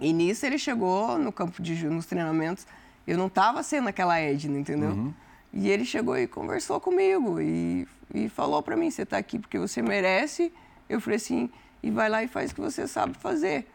[0.00, 2.66] e nisso ele chegou no campo de nos treinamentos.
[3.06, 5.12] Eu não tava sendo aquela Edna, entendeu?
[5.52, 9.58] E ele chegou e conversou comigo e, e falou pra mim: você tá aqui porque
[9.58, 10.52] você merece.
[10.88, 11.50] Eu falei assim:
[11.82, 13.66] e vai lá e faz o que você sabe fazer.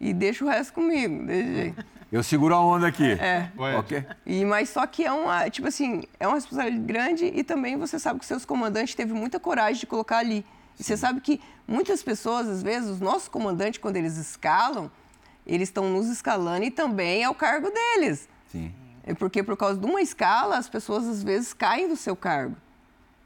[0.00, 1.84] E deixa o resto comigo, desse jeito.
[2.10, 3.12] Eu seguro a onda aqui.
[3.12, 3.50] É.
[3.76, 4.02] Ok?
[4.24, 7.98] E, mas só que é uma, tipo assim, é uma responsabilidade grande e também você
[7.98, 10.42] sabe que seus comandantes teve muita coragem de colocar ali.
[10.80, 14.90] E você sabe que muitas pessoas, às vezes, os nossos comandantes, quando eles escalam,
[15.46, 18.26] eles estão nos escalando e também é o cargo deles.
[18.50, 18.72] Sim.
[19.08, 22.54] É porque por causa de uma escala, as pessoas às vezes caem do seu cargo.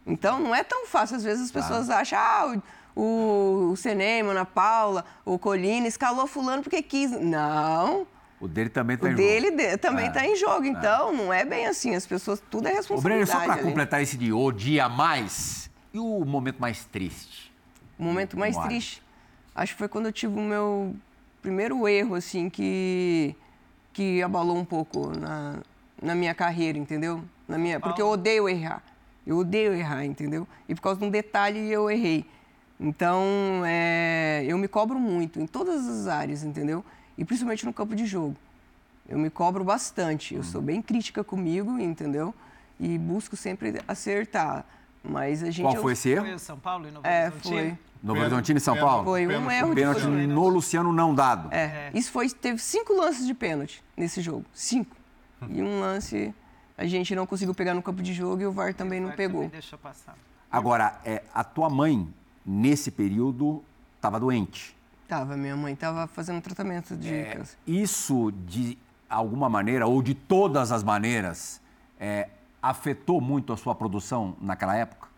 [0.06, 1.16] Então não é tão fácil.
[1.16, 2.54] Às vezes as pessoas acham, ah,
[2.94, 7.10] o, o, o Senema, Ana Paula, o Colina escalou fulano porque quis.
[7.10, 8.06] Não.
[8.40, 9.56] O dele também tá O em dele jogo.
[9.56, 10.64] de- também está em jogo.
[10.66, 11.94] Então não é bem assim.
[11.96, 13.30] As pessoas, tudo é Ô, Breno, responsabilidade.
[13.30, 17.52] só para completar esse de o dia a mais, e o momento mais triste?
[17.98, 19.02] O momento mais Como triste,
[19.54, 20.94] acho que foi quando eu tive o meu
[21.40, 23.34] primeiro erro, assim, que,
[23.92, 25.58] que abalou um pouco na,
[26.02, 27.22] na minha carreira, entendeu?
[27.48, 28.82] Na minha, porque eu odeio errar.
[29.26, 30.46] Eu odeio errar, entendeu?
[30.68, 32.26] E por causa de um detalhe eu errei.
[32.80, 33.22] Então,
[33.64, 36.84] é, eu me cobro muito em todas as áreas, entendeu?
[37.16, 38.36] E principalmente no campo de jogo.
[39.08, 40.34] Eu me cobro bastante.
[40.34, 42.34] Eu sou bem crítica comigo, entendeu?
[42.80, 44.64] E busco sempre acertar.
[45.04, 45.64] Mas a gente.
[45.66, 46.26] Qual foi esse erro?
[46.26, 47.54] Foi São Paulo e Novo É, Horizontino?
[47.60, 47.78] foi.
[48.02, 49.04] Novo Horizontino e São Paulo?
[49.04, 49.54] Foi um Pênalti.
[49.54, 50.32] erro de Pênalti goleiro.
[50.32, 51.52] no Luciano não dado.
[51.52, 54.44] É, isso foi, teve cinco lances de pênalti nesse jogo.
[54.52, 54.96] Cinco.
[55.50, 56.34] E um lance
[56.76, 59.16] a gente não conseguiu pegar no campo de jogo e o VAR também não Vai,
[59.16, 59.42] pegou.
[59.42, 60.16] também Deixa passar.
[60.50, 62.12] Agora, é, a tua mãe,
[62.44, 63.62] nesse período,
[63.96, 64.76] estava doente.
[65.08, 67.56] Tava, minha mãe tava fazendo tratamento de É, câncer.
[67.66, 68.78] isso, de
[69.08, 71.60] alguma maneira, ou de todas as maneiras,
[72.00, 72.28] é,
[72.62, 75.08] afetou muito a sua produção naquela época?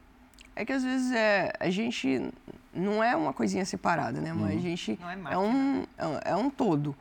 [0.57, 2.31] É que às vezes é, a gente
[2.73, 4.33] não é uma coisinha separada, né?
[4.33, 4.41] Uhum.
[4.41, 5.41] Mas a gente Não é é, máquina.
[5.41, 6.95] um, é um- é um todo.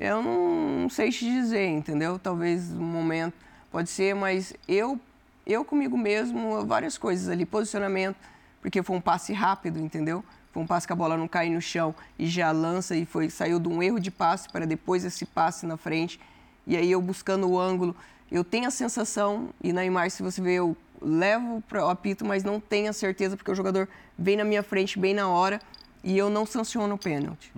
[0.00, 2.18] Eu não, sei te dizer, entendeu?
[2.18, 3.34] Talvez um momento
[3.70, 4.98] pode ser, mas eu,
[5.46, 8.16] eu comigo mesmo, várias coisas ali, posicionamento,
[8.62, 10.24] porque foi um passe rápido, entendeu?
[10.52, 13.28] Foi um passe que a bola não cai no chão e já lança e foi
[13.28, 16.18] saiu de um erro de passe para depois esse passe na frente.
[16.66, 17.94] E aí eu buscando o ângulo,
[18.32, 22.24] eu tenho a sensação, e na imagem, se você vê, eu levo para o apito,
[22.24, 23.86] mas não tenho a certeza, porque o jogador
[24.18, 25.60] vem na minha frente bem na hora
[26.02, 27.52] e eu não sanciono o pênalti.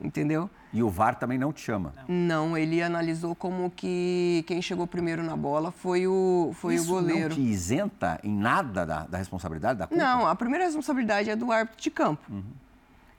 [0.00, 0.50] Entendeu?
[0.72, 1.94] E o VAR também não te chama.
[2.08, 6.94] Não, ele analisou como que quem chegou primeiro na bola foi o, foi Isso o
[6.94, 7.28] goleiro.
[7.30, 10.02] não te isenta em nada da, da responsabilidade, da culpa?
[10.02, 12.22] Não, a primeira responsabilidade é do árbitro de campo.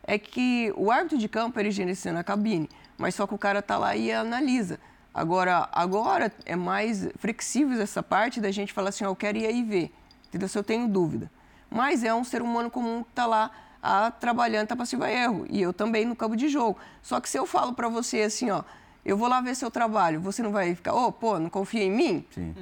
[0.04, 3.62] É que o árbitro de campo ele gerencia a cabine, mas só que o cara
[3.62, 4.80] tá lá e analisa.
[5.14, 9.48] Agora, agora é mais flexível essa parte da gente falar assim, ó, eu quero ir
[9.48, 9.92] aí ver,
[10.28, 10.48] entendeu?
[10.48, 11.32] Se eu tenho dúvida.
[11.72, 13.50] Mas é um ser humano comum que tá lá
[13.88, 15.46] ah, trabalhando, tá passivo a erro.
[15.50, 16.78] E eu também no campo de jogo.
[17.02, 18.64] Só que se eu falo para você assim, ó,
[19.06, 21.92] eu vou lá ver seu trabalho, você não vai ficar, ô, pô, não confia em
[21.92, 22.26] mim?
[22.32, 22.54] Sim.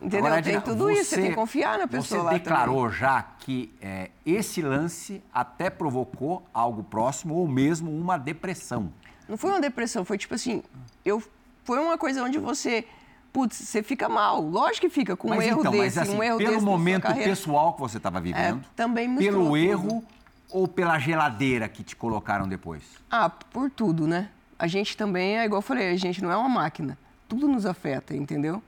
[0.00, 0.26] Entendeu?
[0.26, 3.72] Agora, tem tudo isso, você tem que confiar na pessoa Você lá declarou já que
[3.80, 8.90] é, esse lance até provocou algo próximo ou mesmo uma depressão.
[9.28, 10.62] Não foi uma depressão, foi tipo assim,
[11.04, 11.22] eu
[11.64, 12.86] foi uma coisa onde você,
[13.32, 14.40] putz, você fica mal.
[14.40, 16.62] Lógico que fica com um mas erro então, desse, mas assim, um erro pelo desse
[16.62, 20.04] sua momento pessoal que você estava vivendo, É, também pelo tudo.
[20.50, 22.82] Ou pela geladeira que te colocaram depois?
[23.10, 24.30] Ah, por tudo, né?
[24.58, 26.96] A gente também, é igual eu falei, a gente não é uma máquina.
[27.28, 28.62] Tudo nos afeta, entendeu?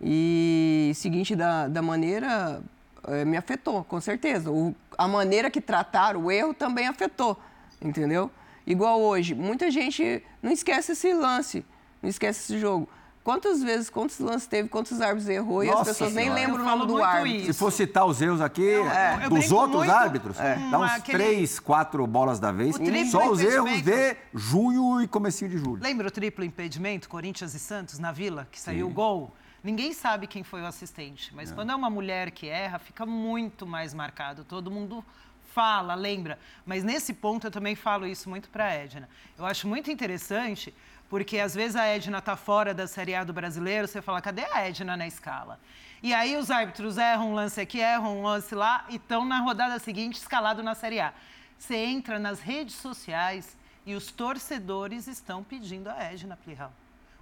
[0.00, 2.62] E seguinte, da, da maneira,
[3.08, 4.50] eh, me afetou, com certeza.
[4.50, 7.40] O, a maneira que trataram o erro também afetou,
[7.82, 8.30] entendeu?
[8.66, 11.64] Igual hoje, muita gente não esquece esse lance,
[12.02, 12.88] não esquece esse jogo.
[13.26, 16.40] Quantas vezes, quantos lances teve, quantos árbitros errou e as Nossa pessoas nem Senhora.
[16.42, 17.42] lembram Eu o nome do muito árbitro.
[17.46, 17.58] Se isso.
[17.58, 18.84] for citar os erros aqui, eu
[19.28, 22.76] dos brinco outros muito árbitros, com dá uns aquele- três, quatro bolas da vez.
[23.10, 25.82] Só os erros de junho e comecinho de julho.
[25.82, 29.34] Lembra o triplo impedimento, Corinthians e Santos, na Vila, que saiu o gol?
[29.60, 33.66] Ninguém sabe quem foi o assistente, mas quando é uma mulher que erra, fica muito
[33.66, 34.44] mais marcado.
[34.44, 35.04] Todo mundo
[35.52, 36.38] fala, lembra.
[36.64, 39.08] Mas nesse ponto eu também falo isso muito para a Edna.
[39.36, 40.72] Eu acho muito interessante,
[41.08, 44.44] porque às vezes a Edna tá fora da Série A do brasileiro, você fala, cadê
[44.44, 45.58] a Edna na escala?
[46.02, 49.40] E aí os árbitros erram um lance aqui, erram um lance lá e estão na
[49.40, 51.12] rodada seguinte escalado na Série A.
[51.58, 56.72] Você entra nas redes sociais e os torcedores estão pedindo a Edna Plihal.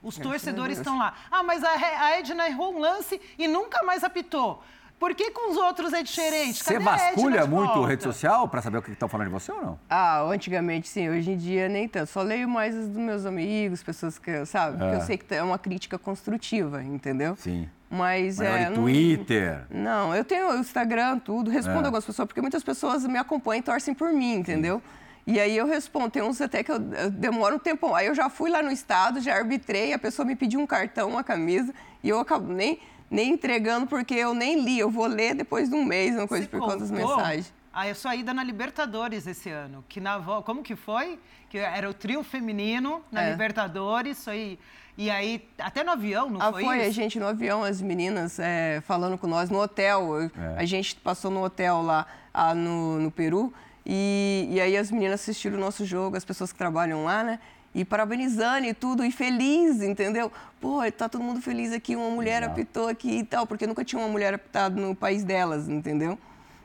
[0.02, 1.14] Os torcedores estão lá.
[1.30, 4.62] Ah, mas a, a Edna errou um lance e nunca mais apitou.
[4.98, 6.62] Por que com os outros é diferente?
[6.64, 7.88] Você a vasculha muito volta?
[7.88, 9.78] rede social para saber o que estão falando de você ou não?
[9.90, 12.06] Ah, antigamente sim, hoje em dia nem tanto.
[12.10, 14.78] Só leio mais os dos meus amigos, pessoas que, sabe?
[14.78, 17.36] Porque eu sei que é uma crítica construtiva, entendeu?
[17.36, 17.68] Sim.
[17.90, 18.62] Mas Maior é.
[18.62, 19.60] em não- Twitter.
[19.70, 21.84] Não, eu tenho o Instagram, tudo, respondo É.
[21.86, 24.82] algumas pessoas, porque muitas pessoas me acompanham e torcem por mim, entendeu?
[25.26, 27.94] E aí eu respondo, tem uns até que eu, eu demoro um tempo.
[27.94, 31.08] Aí eu já fui lá no estado, já arbitrei, a pessoa me pediu um cartão,
[31.10, 32.78] uma camisa, e eu acabo nem,
[33.10, 34.78] nem entregando porque eu nem li.
[34.78, 37.52] Eu vou ler depois de um mês, uma coisa Você por conta das contou mensagens.
[37.72, 41.18] A sua ida na Libertadores esse ano, que na como que foi?
[41.50, 43.30] Que era o trio feminino na É.
[43.32, 44.58] Libertadores, foi
[44.96, 46.92] e aí até no avião, não Ah, foi, foi, a isso?
[46.92, 50.14] gente no avião, as meninas é, falando com nós no hotel.
[50.22, 50.56] Eu- É.
[50.58, 53.52] A gente passou no hotel lá ah, no, no Peru
[53.84, 57.40] e, e aí as meninas assistiram o nosso jogo, as pessoas que trabalham lá, né?
[57.74, 60.30] E parabenizando e tudo, e feliz, entendeu?
[60.60, 62.50] Pô, tá todo mundo feliz aqui, uma mulher Legal.
[62.52, 66.16] apitou aqui e tal, porque nunca tinha uma mulher apitado no país delas, entendeu?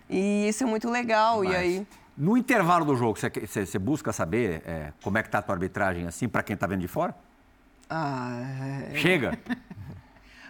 [0.10, 1.88] E isso é muito legal, e Mas, aí...
[2.16, 6.06] No intervalo do jogo, você busca saber é, como é que tá a tua arbitragem
[6.06, 7.16] assim, para quem tá vendo de fora?
[7.90, 8.42] Ah,
[8.92, 9.40] é- Chega.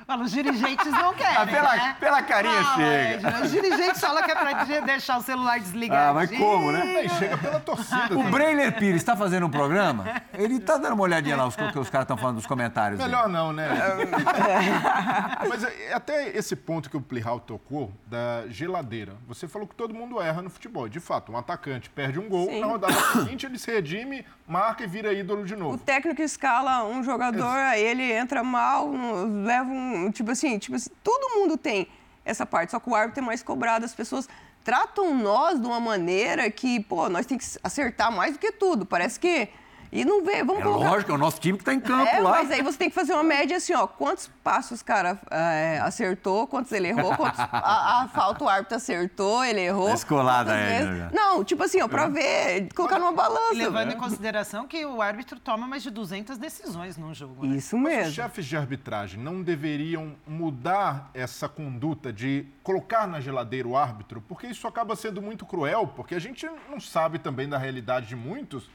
[0.09, 1.37] Fala, os dirigentes não querem.
[1.37, 1.95] Ah, pela, né?
[1.99, 3.27] pela carinha Fala, chega.
[3.29, 6.09] Edna, Os dirigentes falam que é pra de- deixar o celular desligado.
[6.09, 7.05] Ah, mas como, né?
[7.05, 8.17] E chega pela torcida.
[8.17, 8.23] O.
[8.31, 10.05] Breiler Pires está fazendo um programa?
[10.33, 12.97] Ele tá dando uma olhadinha lá, os que os caras estão falando dos comentários.
[12.97, 13.07] dele.
[13.11, 13.69] Melhor não, né?
[15.47, 19.13] Mas é, até esse ponto que o Plihal tocou, da geladeira.
[19.27, 20.89] Você falou que todo mundo erra no futebol.
[20.89, 22.61] De fato, um atacante perde um gol, Sim.
[22.61, 25.77] na rodada seguinte ele se redime, marca e vira ídolo de O novo.
[25.77, 28.89] técnico escala um jogador, aí ele entra mal,
[29.45, 30.09] leva um.
[30.11, 31.87] Tipo assim, tipo assim, todo mundo tem
[32.25, 34.27] essa parte, só que o árbitro é mais cobrado, as pessoas
[34.63, 38.85] tratam nós de uma maneira que, pô, nós temos que acertar mais do que tudo.
[38.85, 39.49] Parece que.
[39.91, 40.89] E não vê, vamos É colocar.
[40.91, 42.29] lógico, é o nosso time que está em campo É, lá.
[42.31, 43.87] mas aí você tem que fazer uma média assim, ó.
[43.87, 48.77] Quantos passos o cara é, acertou, quantos ele errou, quantos a, a falta o árbitro
[48.77, 49.87] acertou, ele errou.
[49.87, 51.09] Tá escolada aí, vezes- né.
[51.11, 53.53] Não, tipo assim, ó, pra ver, colocar numa balança.
[53.55, 57.45] E levando em consideração que o árbitro toma mais de 200 decisões num jogo.
[57.47, 57.55] né?
[57.57, 58.13] Isso Mas os mesmo.
[58.13, 64.21] chefes de arbitragem não deveriam mudar essa conduta de colocar na geladeira o árbitro?
[64.27, 68.15] Porque isso acaba sendo muito cruel, porque a gente não sabe também da realidade de
[68.15, 68.69] muitos.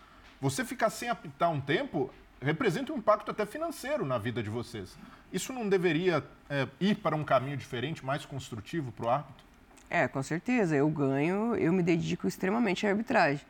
[0.44, 4.94] Você ficar sem apitar um tempo representa um impacto até financeiro na vida de vocês.
[5.32, 9.42] Isso não deveria é, ir para um caminho diferente, mais construtivo para o árbitro?
[9.88, 10.76] É, com certeza.
[10.76, 13.40] Eu ganho, eu me dedico extremamente à arbitragem.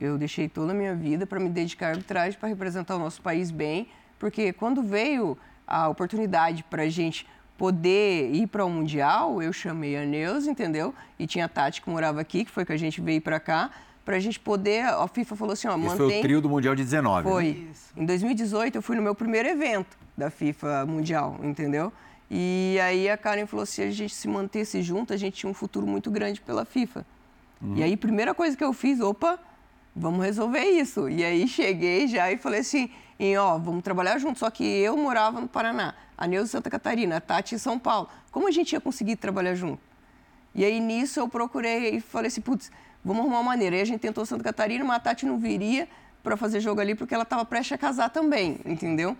[0.00, 3.22] Eu deixei toda a minha vida para me dedicar à arbitragem, para representar o nosso
[3.22, 3.86] país bem,
[4.18, 9.96] porque quando veio a oportunidade para a gente poder ir para o Mundial, eu chamei
[9.96, 10.92] a Neuza, entendeu?
[11.16, 13.70] E tinha a Tati que morava aqui, que foi que a gente veio para cá,
[14.04, 14.84] para a gente poder.
[14.84, 15.96] A FIFA falou assim: ó, Esse mantém.
[15.96, 17.26] foi o trio do Mundial de 19.
[17.26, 17.32] né?
[17.32, 17.46] Foi.
[17.70, 17.92] Isso.
[17.96, 21.92] Em 2018, eu fui no meu primeiro evento da FIFA Mundial, entendeu?
[22.30, 25.54] E aí a Karen falou: se a gente se mantesse junto, a gente tinha um
[25.54, 27.04] futuro muito grande pela FIFA.
[27.76, 29.38] E aí, primeira coisa que eu fiz, opa,
[29.94, 31.10] vamos resolver isso.
[31.10, 34.38] E aí cheguei já e falei assim, e, ó, vamos trabalhar junto.
[34.38, 37.78] Só que eu morava no Paraná, a Neuza em Santa Catarina, a Tati em São
[37.78, 38.08] Paulo.
[38.32, 39.82] Como a gente ia conseguir trabalhar junto?
[40.54, 42.72] E aí nisso eu procurei e falei assim, putz,
[43.04, 43.76] vamos arrumar uma maneira.
[43.76, 45.88] Aí a gente tentou Santa Catarina, mas a Tati não viria
[46.22, 49.16] para fazer jogo ali porque ela estava prestes a casar também, entendeu?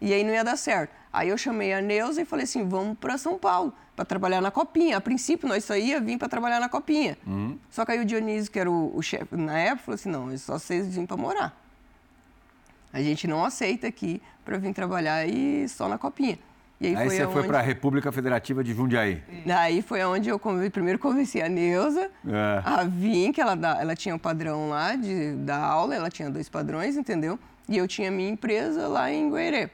[0.00, 0.92] E aí não ia dar certo.
[1.12, 4.50] Aí eu chamei a Neuza e falei assim, vamos para São Paulo para trabalhar na
[4.50, 4.96] Copinha.
[4.96, 7.16] A princípio nós só ia vir para trabalhar na Copinha.
[7.70, 10.36] Só que aí o Dionísio, que era o, o chefe na época, falou assim, não,
[10.36, 11.60] só vocês virem para morar.
[12.92, 16.38] A gente não aceita aqui para vir trabalhar e só na Copinha.
[16.92, 19.22] E Aí você foi aonde- para a República Federativa de Jundiaí.
[19.46, 20.38] Daí foi onde eu
[20.72, 22.62] primeiro convenci a Neuza, É.
[22.64, 26.28] a Vim, que ela, dá- ela tinha um padrão lá de, da aula, ela tinha
[26.30, 27.38] dois padrões, entendeu?
[27.68, 29.70] E eu tinha minha empresa lá em Guairê.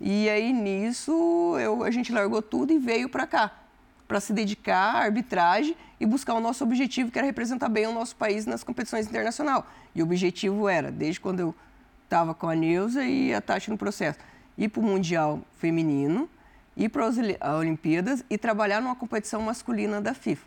[0.00, 3.50] E aí nisso eu, a gente largou tudo e veio para cá,
[4.06, 7.92] para se dedicar à arbitragem e buscar o nosso objetivo, que era representar bem o
[7.92, 9.62] nosso país nas competições internacionais.
[9.94, 11.54] E o objetivo era, desde quando eu
[12.04, 14.18] estava com a Neuza e a Tati no processo,
[14.58, 16.28] ir para o Mundial Feminino,
[16.76, 17.16] ir para as
[17.58, 20.44] Olimpíadas e trabalhar numa competição masculina da FIFA.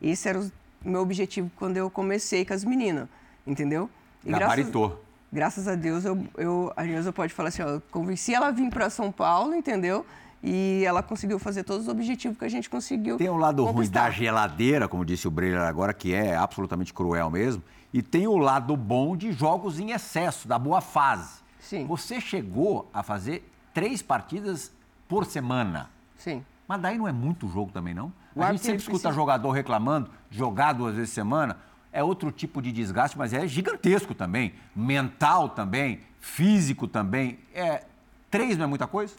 [0.00, 0.50] Esse era o
[0.84, 3.08] meu objetivo quando eu comecei com as meninas,
[3.46, 3.88] entendeu?
[4.24, 5.04] E graças- Gabaritou.
[5.32, 8.50] graças a Deus, eu, eu, a Neuza pode falar assim, ó, eu convenci ela a
[8.50, 10.04] vir para São Paulo, entendeu?
[10.42, 13.16] E ela conseguiu fazer todos os objetivos que a gente conseguiu.
[13.16, 14.04] Tem o lado ruim conquistar.
[14.04, 17.62] da geladeira, como disse o Breyer agora, que é absolutamente cruel mesmo.
[17.92, 21.40] E tem o lado bom de jogos em excesso, da boa fase.
[21.58, 21.86] Sim.
[21.86, 24.70] Você chegou a fazer três partidas
[25.08, 25.90] por semana.
[26.16, 26.44] Sim.
[26.66, 28.12] Mas daí não é muito jogo também, não?
[28.34, 31.56] O a gente sempre escuta precisa- jogador reclamando, jogar duas vezes por semana.
[31.90, 34.52] É outro tipo de desgaste, mas é gigantesco também.
[34.76, 37.38] Mental também, físico também.
[37.54, 37.82] É,
[38.30, 39.14] três não é muita coisa?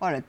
[0.00, 0.24] Olha,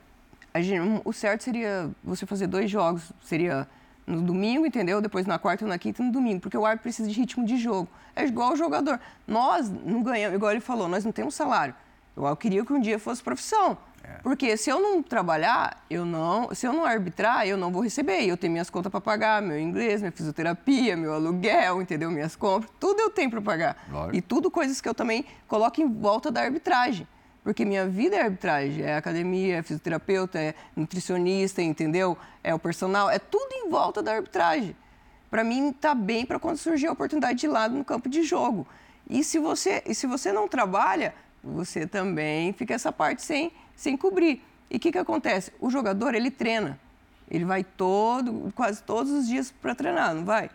[0.56, 3.10] gente- o certo seria você fazer dois jogos.
[3.22, 3.66] Seria
[4.06, 5.00] no domingo, entendeu?
[5.00, 6.40] Depois na quarta, na quinta e no domingo.
[6.42, 7.88] Porque o árbitro precisa de ritmo de jogo.
[8.14, 9.00] É igual o jogador.
[9.26, 11.74] Nós não ganhamos, igual ele falou, nós não temos salário.
[12.16, 13.76] Eu queria que um dia fosse profissão.
[14.22, 18.24] Porque se eu não trabalhar, eu não, se eu não arbitrar, eu não vou receber.
[18.24, 22.10] Eu tenho minhas contas para pagar, meu inglês, minha fisioterapia, meu aluguel, entendeu?
[22.10, 23.76] Minhas compras, tudo eu tenho para pagar.
[23.90, 24.16] Lógico.
[24.16, 27.06] E tudo coisas que eu também coloco em volta da arbitragem.
[27.42, 32.18] Porque minha vida é arbitragem, é academia, é fisioterapeuta, é nutricionista, entendeu?
[32.42, 34.74] É o personal, é tudo em volta da arbitragem.
[35.30, 38.66] Para mim tá bem para quando surgir a oportunidade de lado no campo de jogo.
[39.08, 41.14] E se você, e se você não trabalha,
[41.54, 44.42] você também fica essa parte sem, sem cobrir.
[44.70, 45.52] E o que, que acontece?
[45.60, 46.78] O jogador, ele treina.
[47.30, 50.50] Ele vai todo, quase todos os dias para treinar, não vai?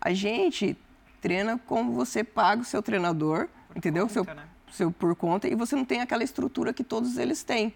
[0.00, 0.76] A gente
[1.20, 4.06] treina como você paga o seu treinador, entendeu?
[4.06, 4.44] conta, seu, né?
[4.70, 7.74] seu por conta, e você não tem aquela estrutura que todos eles têm.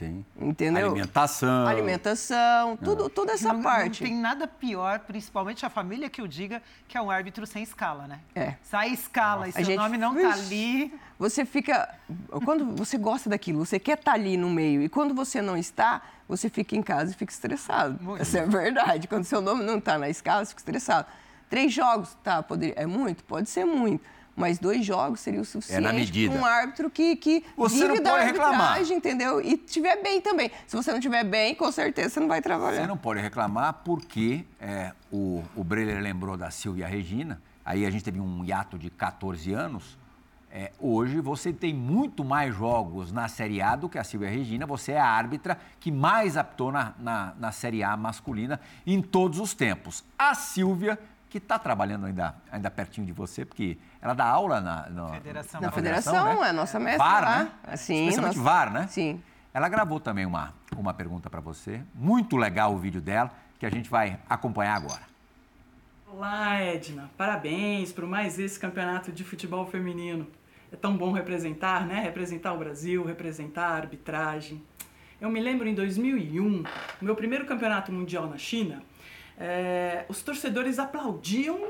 [0.00, 0.24] Sim.
[0.40, 0.86] Entendeu?
[0.92, 1.66] Alimentação.
[1.66, 4.02] Alimentação, tudo, toda essa não, parte.
[4.02, 7.62] Não tem nada pior, principalmente a família que eu diga, que é um árbitro sem
[7.62, 8.18] escala, né?
[8.34, 8.54] É.
[8.62, 10.40] Sai escala e A seu gente- nome não tá Vixe.
[10.46, 10.94] ali.
[11.18, 11.94] Você fica.
[12.46, 14.80] Quando você gosta daquilo, você quer estar ali no meio.
[14.80, 18.02] E quando você não está, você fica em casa e fica estressado.
[18.02, 18.22] Muito.
[18.22, 19.06] Essa é a verdade.
[19.06, 21.06] Quando seu nome não está na escala, você fica estressado.
[21.50, 22.42] Três jogos, tá?
[22.42, 23.22] Poderia, é muito?
[23.24, 24.02] Pode ser muito.
[24.40, 26.32] Mas dois jogos seria o suficiente medida.
[26.32, 28.60] para um árbitro que, que Você não vive da pode reclamar.
[28.60, 29.40] arbitragem, entendeu?
[29.40, 30.50] E estiver bem também.
[30.66, 32.80] Se você não estiver bem, com certeza você não vai trabalhar.
[32.80, 37.90] Você não pode reclamar porque é, o, o Breler lembrou da Silvia Regina, aí a
[37.90, 39.98] gente teve um hiato de 14 anos.
[40.52, 44.66] É, hoje você tem muito mais jogos na Série A do que a Silvia Regina.
[44.66, 49.38] Você é a árbitra que mais apitou na, na, na Série A masculina em todos
[49.38, 50.02] os tempos.
[50.18, 50.98] A Silvia,
[51.30, 55.60] que está trabalhando ainda, ainda pertinho de você, porque ela dá aula na, no- Federação.
[55.60, 56.46] Na federação, federação, né?
[56.46, 57.38] é a nossa mestra VAR, lá.
[57.44, 57.50] né?
[57.64, 58.86] Assim, Especialmente nós- VAR, né?
[58.88, 59.22] Sim.
[59.54, 61.82] Ela gravou também uma, uma pergunta para você.
[61.94, 65.02] Muito legal o vídeo dela, que a gente vai acompanhar agora.
[66.06, 67.08] Olá, Edna.
[67.16, 70.26] Parabéns por mais esse campeonato de futebol feminino.
[70.72, 72.00] É tão bom representar, né?
[72.00, 74.62] Representar o Brasil, representar a arbitragem.
[75.20, 76.64] Eu me lembro em 2001, no
[77.00, 78.82] meu primeiro campeonato mundial na China,
[79.40, 81.68] eh, os torcedores aplaudiam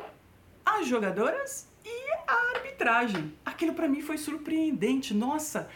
[0.64, 3.32] as jogadoras e a arbitragem.
[3.44, 5.14] Aquilo para mim foi surpreendente.
[5.14, 5.68] Nossa,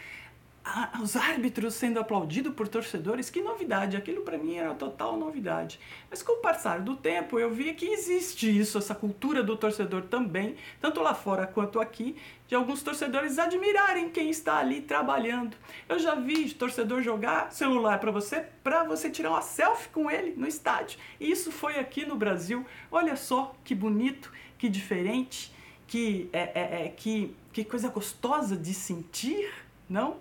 [0.64, 3.97] a- os árbitros sendo aplaudidos por torcedores, que novidade!
[3.97, 5.78] Aquilo para mim era total novidade.
[6.11, 10.03] Mas com o passar do tempo, eu vi que existe isso, essa cultura do torcedor
[10.03, 12.16] também, tanto lá fora quanto aqui,
[12.47, 15.57] de alguns torcedores admirarem quem está ali trabalhando.
[15.88, 20.34] Eu já vi torcedor jogar celular para você, para você tirar uma selfie com ele
[20.36, 20.99] no estádio.
[21.18, 22.64] E isso foi aqui no Brasil.
[22.90, 25.53] Olha só que bonito, que diferente,
[25.86, 29.51] que é, é- é- que, que coisa gostosa de sentir,
[29.88, 30.16] não?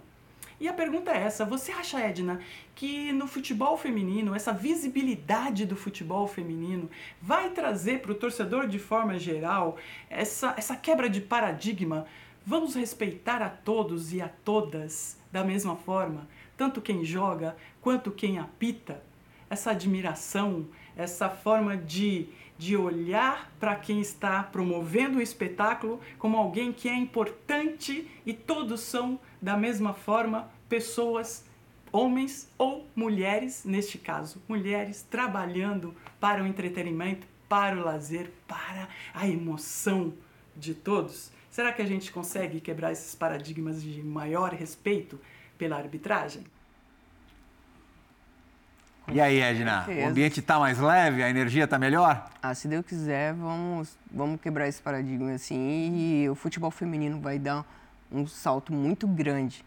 [0.63, 2.39] E a pergunta é essa: você acha, Edna,
[2.73, 6.89] que no futebol feminino, essa visibilidade do futebol feminino
[7.21, 9.75] vai trazer para o torcedor de forma geral
[10.09, 12.05] essa, essa quebra de paradigma?
[12.45, 18.39] Vamos respeitar a todos e a todas da mesma forma, tanto quem joga quanto quem
[18.39, 19.03] apita?
[19.49, 26.71] Essa admiração, essa forma de, de olhar para quem está promovendo o espetáculo como alguém
[26.71, 31.43] que é importante e todos são, da mesma forma, pessoas,
[31.91, 39.27] homens ou mulheres, neste caso, mulheres trabalhando para o entretenimento, para o lazer, para a
[39.27, 40.13] emoção
[40.55, 41.29] de todos.
[41.51, 45.19] Será que a gente consegue quebrar esses paradigmas de maior respeito
[45.57, 46.45] pela arbitragem?
[49.11, 52.29] E aí, Edna, o ambiente está mais leve, a energia está melhor?
[52.41, 57.37] Ah, se Deus quiser, vamos, vamos quebrar esse paradigma assim e o futebol feminino vai
[57.37, 57.65] dar
[58.13, 59.65] um salto muito grande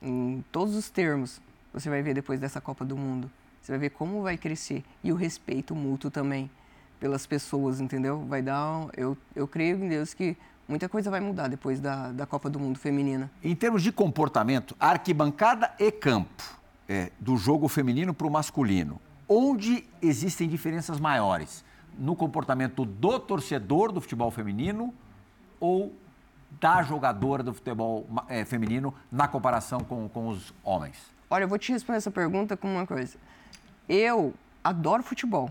[0.00, 1.40] em todos os termos.
[1.72, 3.30] Você vai ver depois dessa Copa do Mundo.
[3.60, 6.50] Você vai ver como vai crescer e o respeito mútuo também
[6.98, 8.24] pelas pessoas, entendeu?
[8.26, 12.24] Vai dar, eu, eu creio em Deus que muita coisa vai mudar depois da, da
[12.24, 13.30] Copa do Mundo feminina.
[13.44, 16.42] Em termos de comportamento, arquibancada e campo,
[16.88, 18.98] é, do jogo feminino para o masculino,
[19.28, 21.62] onde existem diferenças maiores?
[21.98, 24.94] No comportamento do torcedor do futebol feminino
[25.60, 25.92] ou
[26.50, 30.96] da jogadora do futebol é, feminino na comparação com, com os homens?
[31.30, 33.16] Olha, eu vou te responder essa pergunta com uma coisa.
[33.88, 34.34] Eu
[34.64, 35.50] adoro futebol.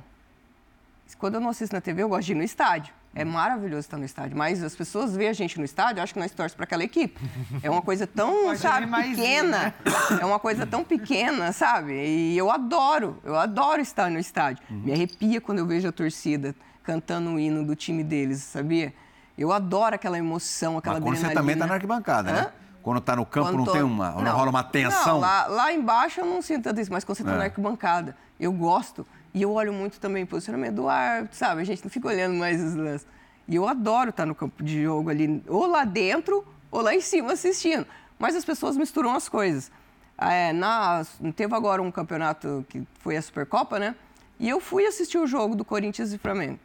[1.18, 2.94] Quando eu não assisto na TV, eu gosto de ir no estádio.
[3.16, 6.20] É maravilhoso estar no estádio, mas as pessoas veem a gente no estádio, acham que
[6.20, 7.20] nós torcemos para aquela equipe.
[7.64, 9.58] É uma coisa tão, sabe, ir, pequena.
[9.58, 9.74] né?
[10.22, 11.94] É uma coisa tão pequena, sabe?
[11.94, 14.64] E eu adoro, eu adoro estar no estádio.
[14.70, 18.94] Me arrepia quando eu vejo a torcida cantando o hino do time deles, sabia?
[19.38, 22.40] Eu adoro aquela emoção, aquela Mas quando você também está na arquibancada, né?
[22.42, 22.52] Hã?
[22.82, 25.16] Quando está no campo Quando não tô- tem uma, não, rola uma tensão.
[25.16, 27.38] Não, lá, lá embaixo eu não sinto tanto isso, mas quando você está É.
[27.38, 29.06] na arquibancada, eu gosto.
[29.34, 31.62] E eu olho muito também o posicionamento do árbitro, sabe?
[31.62, 33.06] A gente não fica olhando mais os lances.
[33.48, 37.02] E eu adoro estar no campo de jogo ali, ou lá dentro, ou lá em
[37.02, 37.86] cima assistindo.
[38.18, 39.70] Mas as pessoas misturam as coisas.
[40.18, 43.96] É, na, teve agora um campeonato que foi a Supercopa, né?
[44.40, 46.60] E eu fui assistir o jogo do Corinthians e Flamengo.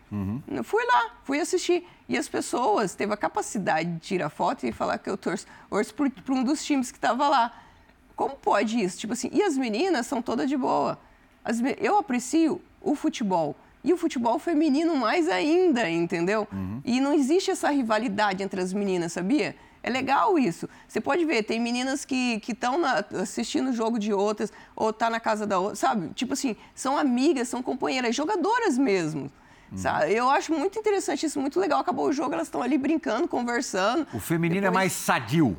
[0.49, 1.87] Eu fui lá, fui assistir.
[2.09, 5.95] E as pessoas teve a capacidade de tirar foto e falar que eu torço, torço
[5.95, 7.53] por um dos times que estava lá.
[8.15, 8.99] Como pode isso?
[8.99, 10.99] Tipo assim, e as meninas são todas de boa.
[11.45, 13.57] As eu aprecio o futebol.
[13.85, 16.47] E o futebol feminino mais ainda, entendeu?
[16.85, 19.57] E não existe essa rivalidade entre as meninas, sabia?
[19.83, 20.69] É legal isso.
[20.87, 22.81] Você pode ver, tem meninas que estão
[23.21, 26.15] assistindo o jogo de outras, ou tá na casa da outra, sabe?
[26.15, 29.29] Tipo assim, são amigas, são companheiras, jogadoras mesmo.
[29.77, 30.12] Sabe?
[30.14, 31.81] Eu acho muito interessante isso, muito legal.
[31.81, 34.07] Acabou o jogo, elas estão ali brincando, conversando.
[34.12, 35.57] O feminino é Depois- mais sadio.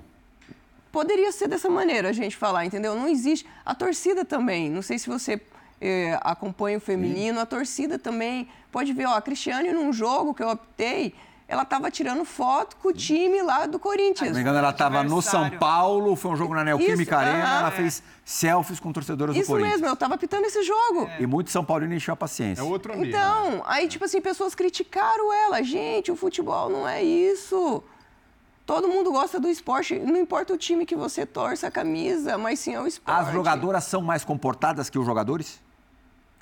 [0.91, 2.95] poderia ser dessa maneira a gente falar, entendeu?
[2.95, 3.45] Não existe.
[3.65, 5.41] A torcida também, não sei se você
[5.81, 7.41] eh, acompanha o feminino, Sim.
[7.41, 11.13] a torcida também pode ver, ó, a Cristiane num jogo que eu optei,
[11.47, 14.19] ela estava tirando foto com o time lá do Corinthians.
[14.19, 17.43] Se não me engano, ela estava no São Paulo, foi um jogo na Neoquímica Arena,
[17.43, 17.59] uh -huh.
[17.59, 19.73] ela fez selfies com torcedoras Isso do Corinthians.
[19.73, 21.07] Isso mesmo, eu estava pitando esse jogo.
[21.07, 21.21] É.
[21.21, 22.61] E muitos São Paulinos encheu a paciência.
[22.61, 23.09] É outro ambiente.
[23.09, 25.61] Então, aí, tipo assim, pessoas criticaram ela.
[25.61, 27.83] Gente, o futebol não é isso.
[28.65, 32.59] Todo mundo gosta do esporte, não importa o time que você torce a camisa, mas
[32.59, 33.27] sim é o esporte.
[33.27, 35.61] As jogadoras são mais comportadas que os jogadores?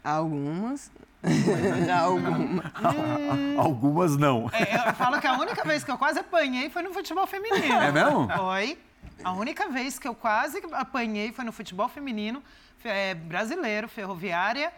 [0.03, 0.91] Algumas.
[2.01, 2.65] Algumas.
[3.57, 4.49] Algumas não.
[4.53, 7.73] É, eu falo que a única vez que eu quase apanhei foi no futebol feminino.
[7.75, 8.27] É mesmo?
[8.35, 8.77] Foi.
[9.23, 12.41] A única vez que eu quase apanhei foi no futebol feminino
[12.83, 14.73] é, brasileiro, ferroviária,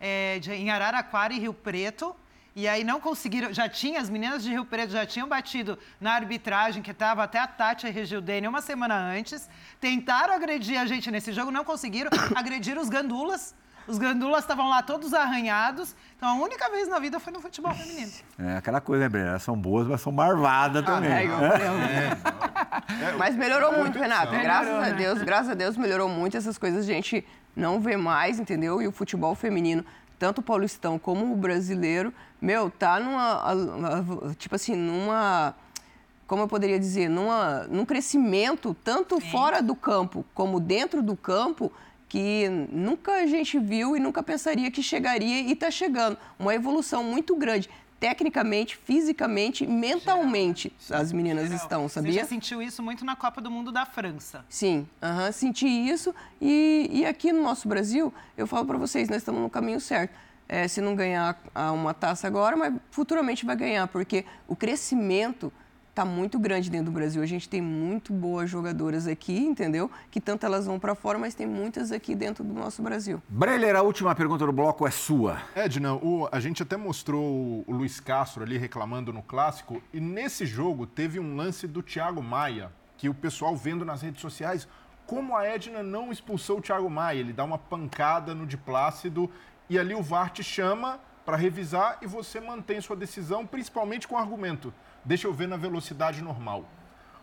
[0.00, 2.16] é, de, em Araraquara e Rio Preto.
[2.54, 6.12] E aí não conseguiram, já tinha, as meninas de Rio Preto já tinham batido na
[6.12, 9.48] arbitragem, que estava até a Tati Regildene uma semana antes.
[9.80, 12.10] Tentaram agredir a gente nesse jogo, não conseguiram.
[12.34, 13.54] Agrediram os gandulas.
[13.86, 15.94] Os gandulas estavam lá todos arranhados.
[16.16, 18.12] Então a única vez na vida foi no futebol feminino.
[18.38, 19.28] É aquela coisa, né, Breno?
[19.28, 21.12] Elas são boas, mas são marvadas ah, também.
[21.12, 23.12] É, é.
[23.18, 24.32] Mas melhorou muito, Renato.
[24.32, 24.94] Graças melhorou, a né?
[24.94, 26.36] Deus, graças a Deus melhorou muito.
[26.36, 28.80] Essas coisas a gente não vê mais, entendeu?
[28.80, 29.84] E o futebol feminino
[30.22, 33.42] tanto o paulistão como o brasileiro, meu, tá numa,
[34.38, 35.52] tipo assim, numa,
[36.28, 39.30] como eu poderia dizer, numa, num crescimento tanto Sim.
[39.32, 41.72] fora do campo como dentro do campo
[42.12, 46.18] que nunca a gente viu e nunca pensaria que chegaria e está chegando.
[46.38, 51.02] Uma evolução muito grande tecnicamente, fisicamente, mentalmente Geral.
[51.02, 51.58] as meninas Geral.
[51.58, 52.12] estão, sabia?
[52.12, 54.44] Você já sentiu isso muito na Copa do Mundo da França.
[54.46, 59.08] Sim, uh -huh, senti isso e, e, aqui no nosso Brasil, eu falo para vocês,
[59.08, 60.12] nós estamos no caminho certo.
[60.46, 61.40] É, se não ganhar
[61.72, 65.50] uma taça agora, mas futuramente vai ganhar, porque o crescimento
[65.92, 67.22] está muito grande dentro do Brasil.
[67.22, 69.90] A gente tem muito boas jogadoras aqui, entendeu?
[70.10, 73.22] Que tanto elas vão para fora, mas tem muitas aqui dentro do nosso Brasil.
[73.28, 75.42] Breler, a última pergunta do bloco é sua.
[75.54, 80.00] Edna, o, a gente até mostrou o, o Luiz Castro ali reclamando no clássico, e
[80.00, 84.66] nesse jogo teve um lance do Thiago Maia, que o pessoal vendo nas redes sociais,
[85.06, 87.18] como a Edna não expulsou o Thiago Maia.
[87.18, 89.30] Ele dá uma pancada no de Plácido
[89.68, 94.16] e ali o VAR te chama para revisar e você mantém sua decisão, principalmente com
[94.16, 94.72] argumento
[95.04, 96.64] deixa eu ver na velocidade normal.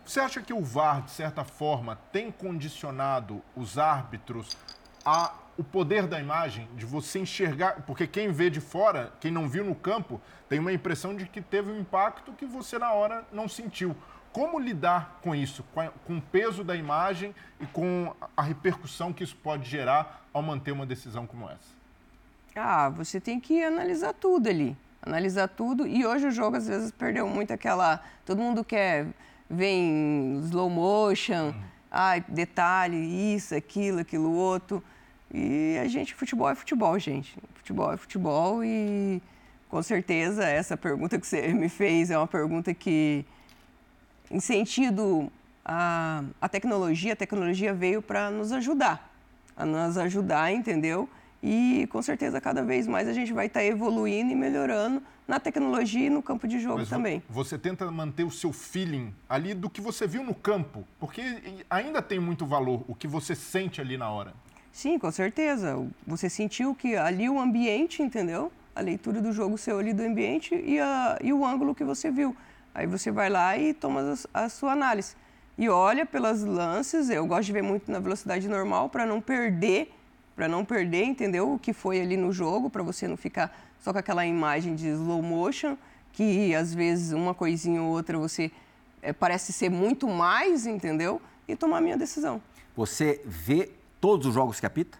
[0.04, 4.56] Você acha que o VAR, de certa forma, tem condicionado os árbitros
[5.04, 9.46] a o poder da imagem, de você enxergar, porque quem vê de fora, quem não
[9.46, 10.18] viu no campo,
[10.48, 13.94] tem uma impressão de que teve um impacto que você na hora não sentiu.
[14.32, 15.62] Como lidar com isso,
[16.06, 20.72] com o peso da imagem e com a repercussão que isso pode gerar ao manter
[20.72, 21.78] uma decisão como essa?
[22.56, 25.86] Ah, você tem que analisar tudo ali analisar tudo.
[25.86, 28.02] E hoje o jogo, às vezes, perdeu muito aquela.
[28.24, 29.06] Todo mundo quer
[29.48, 31.62] ver em slow motion, uhum.
[31.90, 34.82] ai, detalhe, isso, aquilo, aquilo outro.
[35.32, 37.36] E a gente, futebol é futebol, gente.
[37.54, 39.22] Futebol é futebol e
[39.68, 43.24] com certeza essa pergunta que você me fez é uma pergunta que,
[44.30, 45.30] em sentido,
[45.64, 49.12] a, a tecnologia, a tecnologia veio para nos ajudar,
[49.56, 51.08] a nos ajudar, entendeu?
[51.42, 55.40] E com certeza cada vez mais a gente vai estar tá evoluindo e melhorando na
[55.40, 57.22] tecnologia e no campo de jogo Mas também.
[57.30, 61.22] Você tenta manter o seu feeling ali do que você viu no campo, porque
[61.70, 64.34] ainda tem muito valor o que você sente ali na hora.
[64.72, 65.76] Sim, com certeza.
[66.06, 68.52] Você sentiu que ali o ambiente, entendeu?
[68.74, 72.10] A leitura do jogo seu ali do ambiente e, a, e o ângulo que você
[72.10, 72.36] viu.
[72.74, 75.16] Aí você vai lá e toma a, a sua análise.
[75.58, 79.92] E olha pelas lances, eu gosto de ver muito na velocidade normal para não perder
[80.40, 81.52] para não perder, entendeu?
[81.52, 84.88] O que foi ali no jogo, para você não ficar só com aquela imagem de
[84.88, 85.76] slow motion,
[86.14, 88.50] que às vezes uma coisinha ou outra você
[89.02, 91.20] é, parece ser muito mais, entendeu?
[91.46, 92.40] E tomar a minha decisão.
[92.74, 93.70] Você vê
[94.00, 94.96] todos os jogos que apita?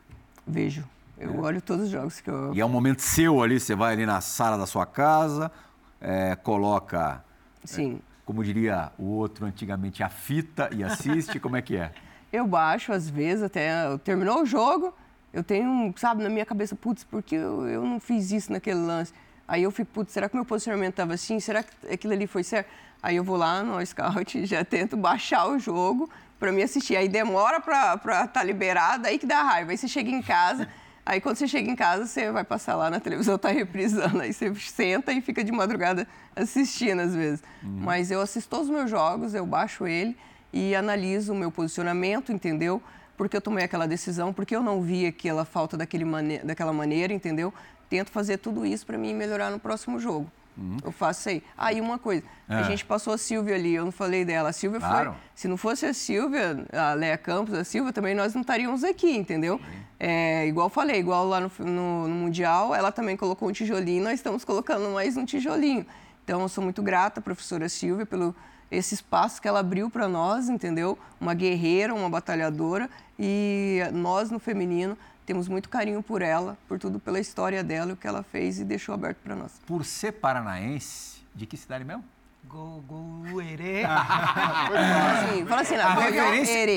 [0.47, 0.85] Vejo.
[1.17, 1.39] Eu é.
[1.39, 2.53] olho todos os jogos que eu.
[2.53, 5.51] E é um momento seu ali, você vai ali na sala da sua casa,
[5.99, 7.25] é, coloca.
[7.65, 7.99] Sim.
[8.27, 11.93] como diria o outro antigamente, a fita e assiste, como é que é?
[12.31, 14.95] Eu baixo, às vezes, até terminou o jogo,
[15.33, 19.13] eu tenho, sabe, na minha cabeça, putz, porque eu, eu não fiz isso naquele lance?
[19.47, 21.41] Aí eu fico, putz, será que meu posicionamento estava assim?
[21.41, 22.69] Será que aquilo ali foi certo?
[23.03, 26.97] Aí eu vou lá no Scout, já tento baixar o jogo para me assistir.
[26.97, 29.71] Aí demora para estar tá liberado, aí que dá raiva.
[29.71, 30.69] Aí você chega em casa,
[31.07, 34.21] aí quando você chega em casa, você vai passar lá na televisão, tá reprisando.
[34.21, 37.43] Aí você senta e fica de madrugada assistindo às vezes.
[37.63, 37.81] Uhum.
[37.81, 40.17] Mas eu assisto todos os meus jogos, eu baixo ele
[40.53, 42.83] e analiso o meu posicionamento, entendeu?
[43.21, 47.13] Porque eu tomei aquela decisão, porque eu não vi aquela falta daquele mane daquela maneira,
[47.13, 47.53] entendeu?
[47.91, 50.27] Tento fazer tudo isso para mim melhorar no próximo jogo.
[50.57, 50.79] Uhum.
[50.83, 51.43] Eu faço isso aí.
[51.59, 52.65] Aí ah, uma coisa, a é.
[52.65, 54.49] gente passou a Silvia ali, eu não falei dela.
[54.49, 55.11] A Silvia claro.
[55.11, 55.21] foi.
[55.35, 59.15] Se não fosse a Silvia, a Léa Campos, a Silvia, também nós não estaríamos aqui,
[59.15, 59.61] entendeu?
[59.99, 64.15] É, igual falei, igual lá no, no, no, Mundial, ela também colocou um tijolinho, nós
[64.15, 65.85] estamos colocando mais um tijolinho.
[66.25, 68.35] Então, eu sou muito grata, professora Silvia, pelo
[68.71, 70.99] esse espaço que ela abriu para nós, entendeu?
[71.21, 74.97] Uma guerreira, uma batalhadora, e nós no feminino
[75.27, 78.65] temos muito carinho por ela, por tudo pela história dela, o que ela fez e
[78.65, 79.61] deixou aberto para nós.
[79.67, 82.05] Por ser paranaense, de que cidade mesmo?
[82.45, 83.85] Go, go, erê.
[83.85, 86.77] assim, fala assim, lá, goiô, erê.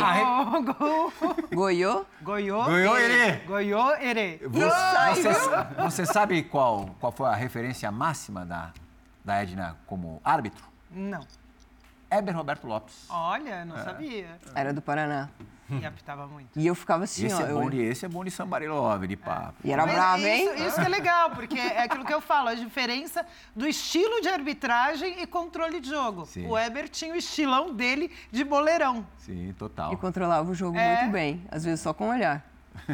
[1.54, 2.06] Goiô?
[2.22, 3.32] Goiô, goiô, erê.
[3.48, 4.40] Goiô, erê.
[4.46, 8.72] Você, você, você sabe qual, qual foi a referência máxima da,
[9.24, 10.64] da Edna como árbitro?
[10.92, 11.26] Não.
[12.18, 13.06] Heber Roberto Lopes.
[13.10, 13.84] Olha, não é.
[13.84, 14.40] sabia.
[14.56, 15.30] Era do Paraná.
[15.70, 16.60] E apitava muito.
[16.60, 17.46] E eu ficava assim, esse ó.
[17.46, 19.56] É bom de, esse é bom de Somebody Love, de papo.
[19.64, 20.54] E era bravo, hein?
[20.54, 24.22] Isso, isso que é legal, porque é aquilo que eu falo, a diferença do estilo
[24.22, 26.26] de arbitragem e controle de jogo.
[26.26, 26.48] Sim.
[26.48, 29.06] O Weber tinha o estilão dele de boleirão.
[29.18, 29.94] Sim, total.
[29.94, 31.02] E controlava o jogo é.
[31.02, 32.44] muito bem, às vezes só com olhar.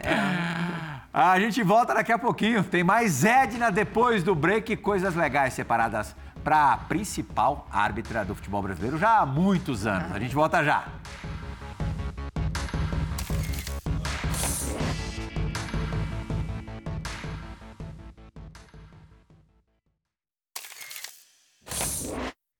[0.00, 0.96] é.
[1.12, 2.62] A gente volta daqui a pouquinho.
[2.62, 6.14] Tem mais Edna depois do break e coisas legais separadas
[6.46, 10.12] para a principal árbitra do futebol brasileiro já há muitos anos.
[10.12, 10.86] A gente volta já.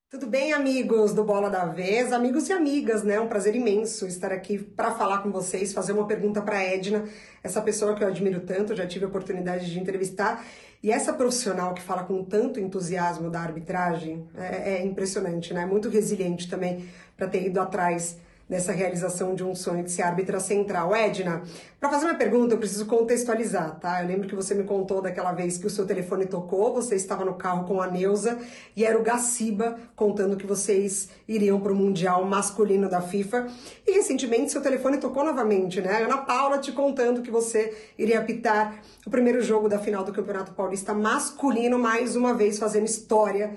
[0.09, 3.17] Tudo bem, amigos do Bola da Vez, amigos e amigas, né?
[3.21, 7.05] Um prazer imenso estar aqui para falar com vocês, fazer uma pergunta para Edna,
[7.41, 10.43] essa pessoa que eu admiro tanto, já tive a oportunidade de entrevistar
[10.87, 15.65] e essa profissional que fala com tanto entusiasmo da arbitragem é, é impressionante, né?
[15.65, 18.17] Muito resiliente também para ter ido atrás
[18.49, 20.95] dessa realização de um sonho de ser árbitra central.
[20.95, 21.43] Edna,
[21.79, 24.01] para fazer uma pergunta, eu preciso contextualizar, tá?
[24.01, 27.25] Eu lembro que você me contou daquela vez que o seu telefone tocou, você estava
[27.25, 28.37] no carro com a Neuza
[28.75, 33.47] e era o Gaciba contando que vocês iriam para o Mundial Masculino da FIFA.
[33.85, 36.03] E recentemente seu telefone tocou novamente, né?
[36.03, 40.53] Ana Paula te contando que você iria apitar o primeiro jogo da final do Campeonato
[40.53, 43.55] Paulista masculino, mais uma vez fazendo história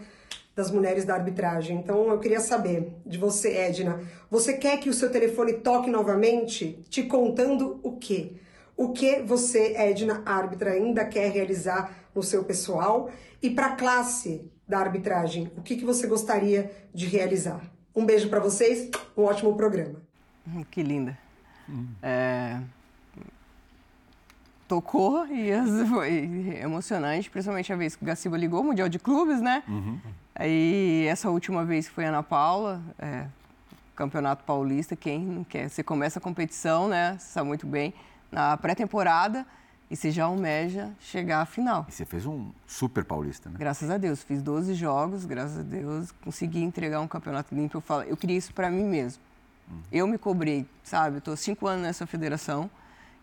[0.54, 1.76] das mulheres da arbitragem.
[1.78, 6.82] Então eu queria saber de você, Edna, você quer que o seu telefone toque novamente,
[6.88, 8.32] te contando o quê?
[8.76, 13.10] O que você, Edna, árbitra, ainda quer realizar no seu pessoal?
[13.42, 17.60] E para a classe da arbitragem, o que, que você gostaria de realizar?
[17.94, 20.00] Um beijo para vocês, um ótimo programa.
[20.46, 21.18] Hum, que linda.
[21.68, 21.88] Hum.
[22.02, 22.60] É...
[24.68, 25.50] Tocou e
[25.88, 29.64] foi emocionante, principalmente a vez que o Gaciba ligou, o Mundial de Clubes, né?
[29.66, 29.98] Uhum.
[30.40, 33.26] Aí, essa última vez foi a Ana Paula, é,
[33.94, 35.68] Campeonato Paulista, quem não quer?
[35.68, 37.18] Você começa a competição, né?
[37.18, 37.92] Você sabe muito bem,
[38.32, 39.46] na pré-temporada
[39.90, 41.84] e você já almeja chegar à final.
[41.86, 43.56] E você fez um super paulista, né?
[43.58, 47.76] Graças a Deus, fiz 12 jogos, graças a Deus, consegui entregar um campeonato limpo.
[47.76, 49.22] Eu, falo, eu queria isso para mim mesmo.
[49.70, 49.80] Hum.
[49.92, 51.18] Eu me cobrei, sabe?
[51.18, 52.70] Eu tô cinco anos nessa federação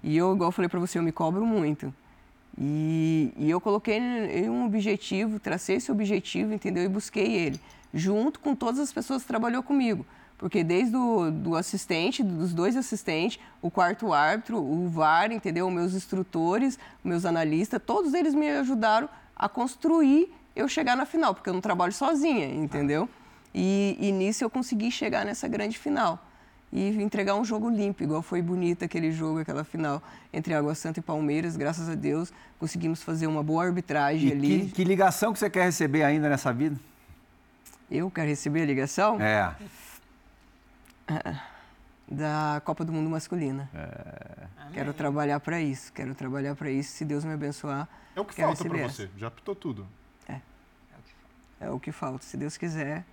[0.04, 1.92] e eu, igual eu falei para você, eu me cobro muito.
[2.60, 4.02] E, e eu coloquei
[4.50, 6.84] um objetivo, tracei esse objetivo, entendeu?
[6.84, 7.60] E busquei ele,
[7.94, 10.06] junto com todas as pessoas que trabalhou comigo.
[10.38, 15.70] Porque desde o do assistente, dos dois assistentes, o quarto árbitro, o VAR, entendeu?
[15.70, 21.50] Meus instrutores, meus analistas, todos eles me ajudaram a construir eu chegar na final, porque
[21.50, 23.08] eu não trabalho sozinha, entendeu?
[23.54, 26.27] E, e nisso eu consegui chegar nessa grande final
[26.72, 30.02] e entregar um jogo limpo, igual foi bonito aquele jogo, aquela final
[30.34, 31.56] entre Água Santa e Palmeiras.
[31.56, 34.66] Graças a Deus conseguimos fazer uma boa arbitragem e ali.
[34.66, 36.78] Que, que, ligação que você quer receber ainda nessa vida?
[37.90, 39.20] Eu quero receber a ligação?
[39.22, 39.56] É.
[42.10, 43.70] Da Copa do Mundo Masculina.
[43.76, 44.72] É.
[44.72, 46.92] Quero trabalhar para isso, quero trabalhar para isso.
[46.92, 47.86] Se Deus me abençoar.
[48.16, 49.86] É o que falta para você, já apitou tudo.
[50.30, 50.40] É.
[51.60, 52.24] É o que falta.
[52.24, 53.04] Se Deus quiser,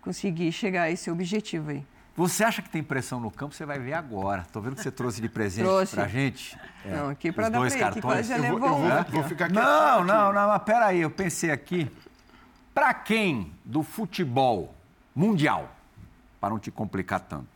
[0.00, 1.84] conseguir chegar a esse objetivo aí.
[2.16, 3.54] Você acha que tem pressão no campo?
[3.54, 4.46] Você vai ver agora.
[4.50, 6.58] Tô vendo que você trouxe de presente para pra gente.
[6.82, 8.26] É, não, aqui para dar dois pra cartões.
[8.26, 8.88] já levou vou, um.
[8.88, 11.90] Vou, vou ficar Não, não, não, mas peraí, eu pensei aqui.
[12.72, 14.74] Para quem do futebol
[15.14, 15.70] mundial,
[16.40, 17.48] para não te complicar tanto,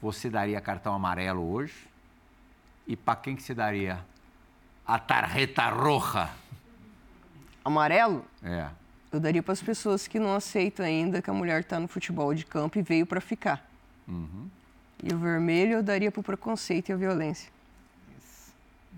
[0.00, 1.74] você daria cartão amarelo hoje?
[2.86, 4.02] E para quem que você daria
[4.86, 6.30] a tarjeta roja?
[7.64, 8.24] Amarelo?
[8.42, 8.81] É
[9.12, 12.34] eu daria para as pessoas que não aceitam ainda que a mulher está no futebol
[12.34, 13.64] de campo e veio para ficar.
[14.08, 14.48] Uhum.
[15.02, 17.50] E o vermelho eu daria para o preconceito e a violência.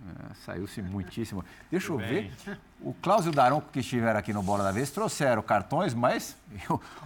[0.06, 1.44] É, Saiu-se muitíssimo.
[1.70, 2.32] Deixa eu ver.
[2.84, 6.36] O Klaus e o Daronco que estiveram aqui no Bola da Vez trouxeram cartões, mas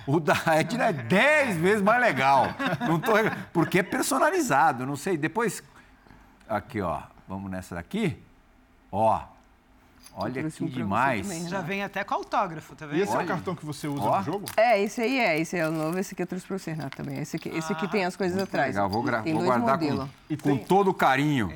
[0.09, 2.47] o da Edna é dez vezes mais legal.
[2.81, 3.13] Não tô,
[3.53, 5.17] porque é personalizado, não sei.
[5.17, 5.63] Depois,
[6.49, 8.21] aqui ó, vamos nessa daqui.
[8.91, 9.23] Ó,
[10.21, 11.23] Olha que um demais.
[11.27, 13.03] também, Já vem até com autógrafo, tá E vendo?
[13.03, 13.25] esse é Olha.
[13.25, 14.19] o cartão que você usa Ó.
[14.19, 14.47] no jogo?
[14.57, 16.97] É, esse aí é, esse é o novo, esse aqui eu trouxe pra você, Renato,
[16.97, 17.19] também.
[17.21, 18.75] Esse aqui, esse aqui tem as coisas atrás.
[18.75, 21.53] Legal, vou, gra- tem vou dois guardar com, E com tem- todo carinho.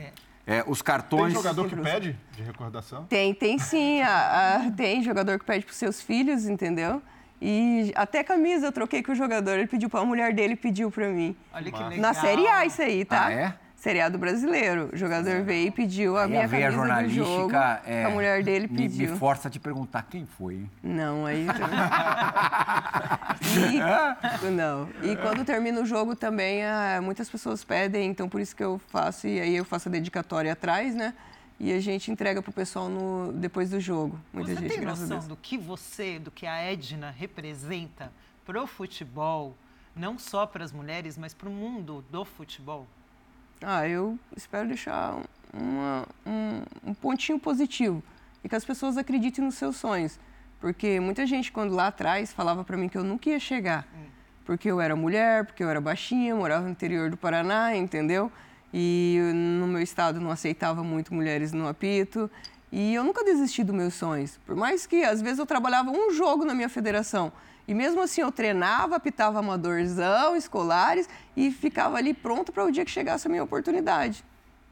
[0.46, 1.32] É, os Tem cartões.
[1.32, 3.04] jogador que pede de recordação?
[3.04, 4.00] Tem, tem sim.
[4.02, 7.00] a- a- tem jogador que pede pros seus filhos, entendeu?
[7.40, 9.52] E até camisa eu troquei com o jogador.
[9.58, 11.34] Ele pediu pra a mulher dele pediu pra mim.
[11.52, 11.98] Olha que legal.
[11.98, 13.26] Na Série A isso aí, tá?
[13.26, 13.54] Ah, é?
[13.82, 14.90] Seriado brasileiro.
[14.92, 17.50] O jogador veio e pediu a Aí minha a veia camisa do jogo.
[17.50, 19.16] jornalística é, a mulher dele me, me pediu.
[19.16, 20.54] força a te perguntar quem foi.
[20.54, 20.70] hein?
[20.80, 21.48] Não, aí.
[24.46, 24.88] e, não.
[25.02, 28.80] E quando termina o jogo também, ah, muitas pessoas pedem, então por isso que eu
[28.86, 31.12] faço, e aí eu faço a dedicatória atrás, né?
[31.58, 34.16] E a gente entrega pro pessoal no, depois do jogo.
[34.32, 35.26] Muita Você gente, tem noção Deus.
[35.26, 38.12] do que você, do que a Edna representa
[38.46, 39.56] pro futebol,
[39.96, 42.86] não só para as mulheres, mas para o mundo do futebol?
[43.62, 45.20] Ah, eu espero deixar
[45.52, 48.02] uma- um, um pontinho positivo
[48.42, 50.18] e que as pessoas acreditem nos seus sonhos.
[50.60, 53.86] Porque muita gente, quando lá atrás, falava para mim que eu nunca ia chegar.
[54.44, 58.30] Porque eu era mulher, porque eu era baixinha, morava no interior do Paraná, entendeu?
[58.72, 62.30] E no meu estado não aceitava muito mulheres no apito.
[62.70, 64.38] E eu nunca desisti dos meus sonhos.
[64.46, 67.30] Por mais que, às vezes, eu trabalhava um jogo na minha federação.
[67.66, 72.84] E mesmo assim eu treinava, apitava amadorzão, escolares e ficava ali pronto para o dia
[72.84, 74.24] que chegasse a minha oportunidade.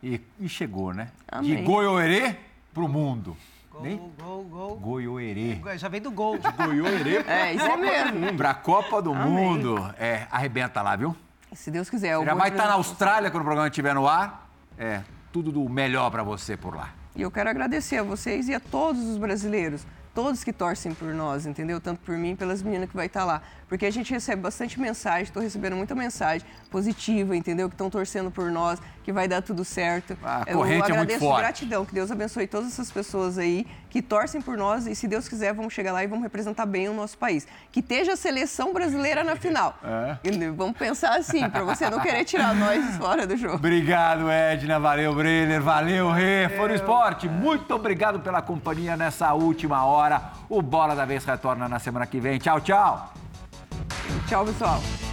[0.02, 1.08] E, e chegou, né?
[1.30, 1.56] Amém.
[1.56, 2.36] De Goiôerê
[2.74, 3.36] pro mundo.
[3.70, 4.12] Gol, Nem?
[4.20, 4.76] gol, gol.
[4.76, 5.60] Goiôerê.
[5.76, 6.38] Já vem do gol.
[6.38, 7.22] Goiôerê.
[7.28, 8.36] É, isso é mesmo.
[8.36, 9.28] Pra Copa do Amém.
[9.32, 9.94] Mundo.
[9.98, 11.14] É, arrebenta lá, viu?
[11.52, 12.14] Se Deus quiser.
[12.14, 14.48] eu Já vai estar na Austrália quando o programa estiver no ar.
[14.78, 16.90] É, tudo do melhor pra você por lá.
[17.14, 19.84] E eu quero agradecer a vocês e a todos os brasileiros,
[20.14, 21.80] todos que torcem por nós, entendeu?
[21.80, 23.42] Tanto por mim, pelas meninas que vai estar lá.
[23.70, 27.68] Porque a gente recebe bastante mensagem, estou recebendo muita mensagem positiva, entendeu?
[27.68, 30.18] Que estão torcendo por nós, que vai dar tudo certo.
[30.24, 31.38] A eu corrente é muito agradeço forte.
[31.38, 35.28] gratidão, que Deus abençoe todas essas pessoas aí que torcem por nós e, se Deus
[35.28, 37.46] quiser, vamos chegar lá e vamos representar bem o nosso país.
[37.70, 39.78] Que esteja a seleção brasileira na final.
[39.84, 40.16] É.
[40.50, 43.54] Vamos pensar assim, para você não querer tirar nós fora do jogo.
[43.54, 44.80] Obrigado, Edna.
[44.80, 45.62] Valeu, Brenner.
[45.62, 46.48] Valeu, Rê.
[46.56, 50.32] Foro Esporte, muito obrigado pela companhia nessa última hora.
[50.48, 52.36] O Bola da Vez retorna na semana que vem.
[52.40, 53.12] Tchau, tchau.
[54.28, 55.09] Tchau, pessoal.